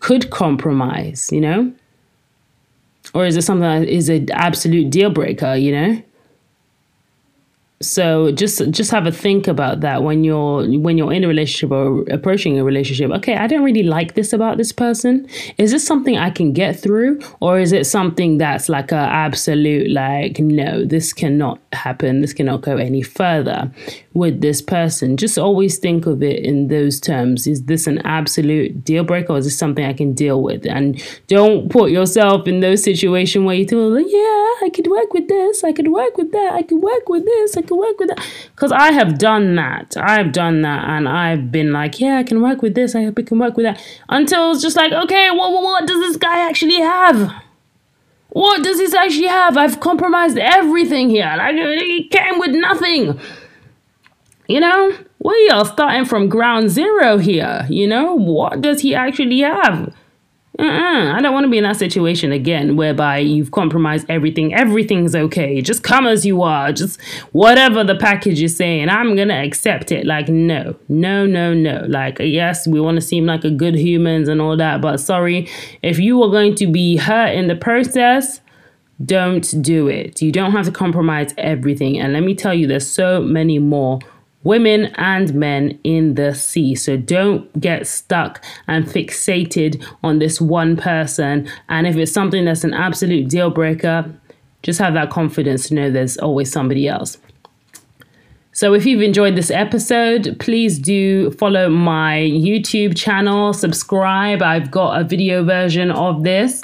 could 0.00 0.30
compromise? 0.30 1.28
You 1.32 1.40
know, 1.40 1.72
or 3.14 3.26
is 3.26 3.36
it 3.36 3.42
something 3.42 3.62
that 3.62 3.88
is 3.88 4.08
an 4.08 4.30
absolute 4.32 4.90
deal 4.90 5.10
breaker? 5.10 5.54
You 5.54 5.72
know. 5.72 6.02
So 7.82 8.32
just 8.32 8.70
just 8.70 8.90
have 8.90 9.06
a 9.06 9.12
think 9.12 9.48
about 9.48 9.80
that 9.80 10.02
when 10.02 10.24
you're 10.24 10.66
when 10.78 10.96
you're 10.96 11.12
in 11.12 11.24
a 11.24 11.28
relationship 11.28 11.70
or 11.70 12.02
approaching 12.10 12.58
a 12.58 12.64
relationship. 12.64 13.10
Okay, 13.10 13.36
I 13.36 13.46
don't 13.46 13.64
really 13.64 13.82
like 13.82 14.14
this 14.14 14.32
about 14.32 14.56
this 14.56 14.72
person. 14.72 15.26
Is 15.58 15.72
this 15.72 15.86
something 15.86 16.16
I 16.16 16.30
can 16.30 16.52
get 16.52 16.78
through, 16.78 17.20
or 17.40 17.58
is 17.58 17.72
it 17.72 17.86
something 17.86 18.38
that's 18.38 18.68
like 18.68 18.92
a 18.92 18.96
absolute 18.96 19.90
like 19.90 20.38
no, 20.38 20.84
this 20.84 21.12
cannot 21.12 21.60
happen. 21.72 22.20
This 22.20 22.32
cannot 22.32 22.62
go 22.62 22.76
any 22.76 23.02
further 23.02 23.70
with 24.14 24.40
this 24.40 24.62
person. 24.62 25.16
Just 25.16 25.38
always 25.38 25.78
think 25.78 26.06
of 26.06 26.22
it 26.22 26.44
in 26.44 26.68
those 26.68 27.00
terms. 27.00 27.46
Is 27.46 27.64
this 27.64 27.86
an 27.86 27.98
absolute 28.06 28.84
deal 28.84 29.04
breaker, 29.04 29.32
or 29.32 29.38
is 29.38 29.44
this 29.44 29.58
something 29.58 29.84
I 29.84 29.92
can 29.92 30.12
deal 30.12 30.42
with? 30.42 30.66
And 30.66 31.02
don't 31.26 31.70
put 31.70 31.90
yourself 31.90 32.46
in 32.46 32.60
those 32.60 32.82
situations 32.82 33.44
where 33.44 33.54
you 33.54 33.66
feel 33.66 33.98
yeah, 34.00 34.41
could 34.72 34.88
work 34.88 35.14
with 35.14 35.28
this. 35.28 35.62
I 35.62 35.72
could 35.72 35.88
work 35.88 36.16
with 36.18 36.32
that. 36.32 36.54
I 36.54 36.62
could 36.62 36.82
work 36.82 37.08
with 37.08 37.24
this. 37.24 37.56
I 37.56 37.62
could 37.62 37.76
work 37.76 38.00
with 38.00 38.08
that. 38.08 38.26
Because 38.54 38.72
I 38.72 38.90
have 38.90 39.18
done 39.18 39.54
that. 39.54 39.96
I've 39.96 40.32
done 40.32 40.62
that. 40.62 40.88
And 40.88 41.08
I've 41.08 41.52
been 41.52 41.72
like, 41.72 42.00
yeah, 42.00 42.18
I 42.18 42.24
can 42.24 42.42
work 42.42 42.60
with 42.62 42.74
this. 42.74 42.96
I 42.96 43.10
can 43.12 43.38
work 43.38 43.56
with 43.56 43.66
that. 43.66 43.80
Until 44.08 44.50
it's 44.50 44.62
just 44.62 44.76
like, 44.76 44.92
okay, 44.92 45.30
what, 45.30 45.52
what, 45.52 45.62
what 45.62 45.86
does 45.86 46.00
this 46.00 46.16
guy 46.16 46.48
actually 46.48 46.80
have? 46.80 47.32
What 48.30 48.64
does 48.64 48.78
this 48.78 48.94
actually 48.94 49.28
have? 49.28 49.56
I've 49.56 49.78
compromised 49.78 50.38
everything 50.38 51.10
here. 51.10 51.32
Like, 51.36 51.54
he 51.54 52.08
came 52.08 52.38
with 52.38 52.50
nothing. 52.50 53.20
You 54.48 54.60
know, 54.60 54.96
we 55.18 55.50
are 55.50 55.64
starting 55.64 56.04
from 56.04 56.28
ground 56.28 56.70
zero 56.70 57.18
here. 57.18 57.66
You 57.68 57.86
know, 57.86 58.14
what 58.14 58.60
does 58.60 58.80
he 58.80 58.94
actually 58.94 59.40
have? 59.40 59.94
Uh-uh. 60.62 61.16
I 61.16 61.20
don't 61.20 61.32
want 61.32 61.44
to 61.44 61.50
be 61.50 61.58
in 61.58 61.64
that 61.64 61.76
situation 61.76 62.30
again 62.30 62.76
whereby 62.76 63.18
you've 63.18 63.50
compromised 63.50 64.06
everything. 64.08 64.54
Everything's 64.54 65.14
okay. 65.14 65.60
Just 65.60 65.82
come 65.82 66.06
as 66.06 66.24
you 66.24 66.42
are. 66.42 66.72
Just 66.72 67.00
whatever 67.32 67.82
the 67.82 67.96
package 67.96 68.40
is 68.40 68.56
saying, 68.56 68.88
I'm 68.88 69.16
going 69.16 69.28
to 69.28 69.34
accept 69.34 69.90
it. 69.90 70.06
Like, 70.06 70.28
no, 70.28 70.76
no, 70.88 71.26
no, 71.26 71.52
no. 71.52 71.84
Like, 71.88 72.18
yes, 72.20 72.66
we 72.66 72.80
want 72.80 72.96
to 72.96 73.00
seem 73.00 73.26
like 73.26 73.42
a 73.42 73.50
good 73.50 73.74
humans 73.74 74.28
and 74.28 74.40
all 74.40 74.56
that. 74.56 74.80
But 74.80 74.98
sorry, 74.98 75.48
if 75.82 75.98
you 75.98 76.22
are 76.22 76.30
going 76.30 76.54
to 76.56 76.66
be 76.68 76.96
hurt 76.96 77.34
in 77.34 77.48
the 77.48 77.56
process, 77.56 78.40
don't 79.04 79.62
do 79.62 79.88
it. 79.88 80.22
You 80.22 80.30
don't 80.30 80.52
have 80.52 80.66
to 80.66 80.72
compromise 80.72 81.34
everything. 81.38 81.98
And 81.98 82.12
let 82.12 82.22
me 82.22 82.36
tell 82.36 82.54
you, 82.54 82.68
there's 82.68 82.88
so 82.88 83.20
many 83.20 83.58
more 83.58 83.98
women 84.44 84.86
and 84.96 85.34
men 85.34 85.78
in 85.84 86.14
the 86.14 86.34
sea. 86.34 86.74
So 86.74 86.96
don't 86.96 87.60
get 87.60 87.86
stuck 87.86 88.44
and 88.66 88.84
fixated 88.84 89.84
on 90.02 90.18
this 90.18 90.40
one 90.40 90.76
person. 90.76 91.48
And 91.68 91.86
if 91.86 91.96
it's 91.96 92.12
something 92.12 92.44
that's 92.44 92.64
an 92.64 92.74
absolute 92.74 93.28
deal 93.28 93.50
breaker, 93.50 94.12
just 94.62 94.78
have 94.78 94.94
that 94.94 95.10
confidence 95.10 95.68
to 95.68 95.74
know 95.74 95.90
there's 95.90 96.18
always 96.18 96.50
somebody 96.50 96.88
else. 96.88 97.18
So, 98.54 98.74
if 98.74 98.84
you've 98.84 99.00
enjoyed 99.00 99.34
this 99.34 99.50
episode, 99.50 100.36
please 100.38 100.78
do 100.78 101.30
follow 101.30 101.70
my 101.70 102.18
YouTube 102.18 102.94
channel, 102.94 103.54
subscribe. 103.54 104.42
I've 104.42 104.70
got 104.70 105.00
a 105.00 105.04
video 105.04 105.42
version 105.42 105.90
of 105.90 106.22
this. 106.22 106.60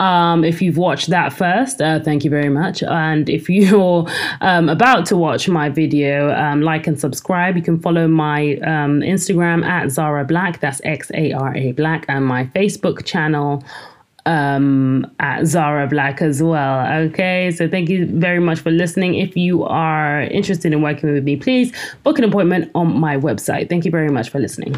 Um, 0.00 0.44
if 0.44 0.60
you've 0.60 0.76
watched 0.76 1.08
that 1.08 1.32
first, 1.32 1.80
uh, 1.80 1.98
thank 2.00 2.24
you 2.24 2.30
very 2.30 2.50
much. 2.50 2.82
And 2.82 3.30
if 3.30 3.48
you're 3.48 4.06
um, 4.42 4.68
about 4.68 5.06
to 5.06 5.16
watch 5.16 5.48
my 5.48 5.70
video, 5.70 6.30
um, 6.34 6.60
like 6.60 6.86
and 6.86 7.00
subscribe. 7.00 7.56
You 7.56 7.62
can 7.62 7.80
follow 7.80 8.06
my 8.06 8.56
um, 8.56 9.00
Instagram 9.00 9.64
at 9.64 9.86
Xara 9.86 10.28
Black, 10.28 10.60
that's 10.60 10.82
X 10.84 11.10
A 11.14 11.32
R 11.32 11.56
A 11.56 11.72
Black, 11.72 12.04
and 12.08 12.26
my 12.26 12.44
Facebook 12.48 13.06
channel 13.06 13.64
um, 14.26 15.10
at 15.18 15.42
Xara 15.42 15.88
Black 15.88 16.22
as 16.22 16.42
well. 16.42 16.86
Okay, 17.04 17.50
so 17.50 17.68
thank 17.68 17.88
you 17.88 18.06
very 18.06 18.40
much 18.40 18.60
for 18.60 18.70
listening. 18.70 19.14
If 19.14 19.36
you 19.36 19.64
are 19.64 20.22
interested 20.22 20.72
in 20.72 20.82
working 20.82 21.12
with 21.12 21.24
me, 21.24 21.36
please 21.36 21.72
book 22.02 22.18
an 22.18 22.24
appointment 22.24 22.70
on 22.74 22.98
my 22.98 23.16
website. 23.16 23.68
Thank 23.68 23.84
you 23.84 23.90
very 23.90 24.10
much 24.10 24.28
for 24.28 24.38
listening. 24.38 24.76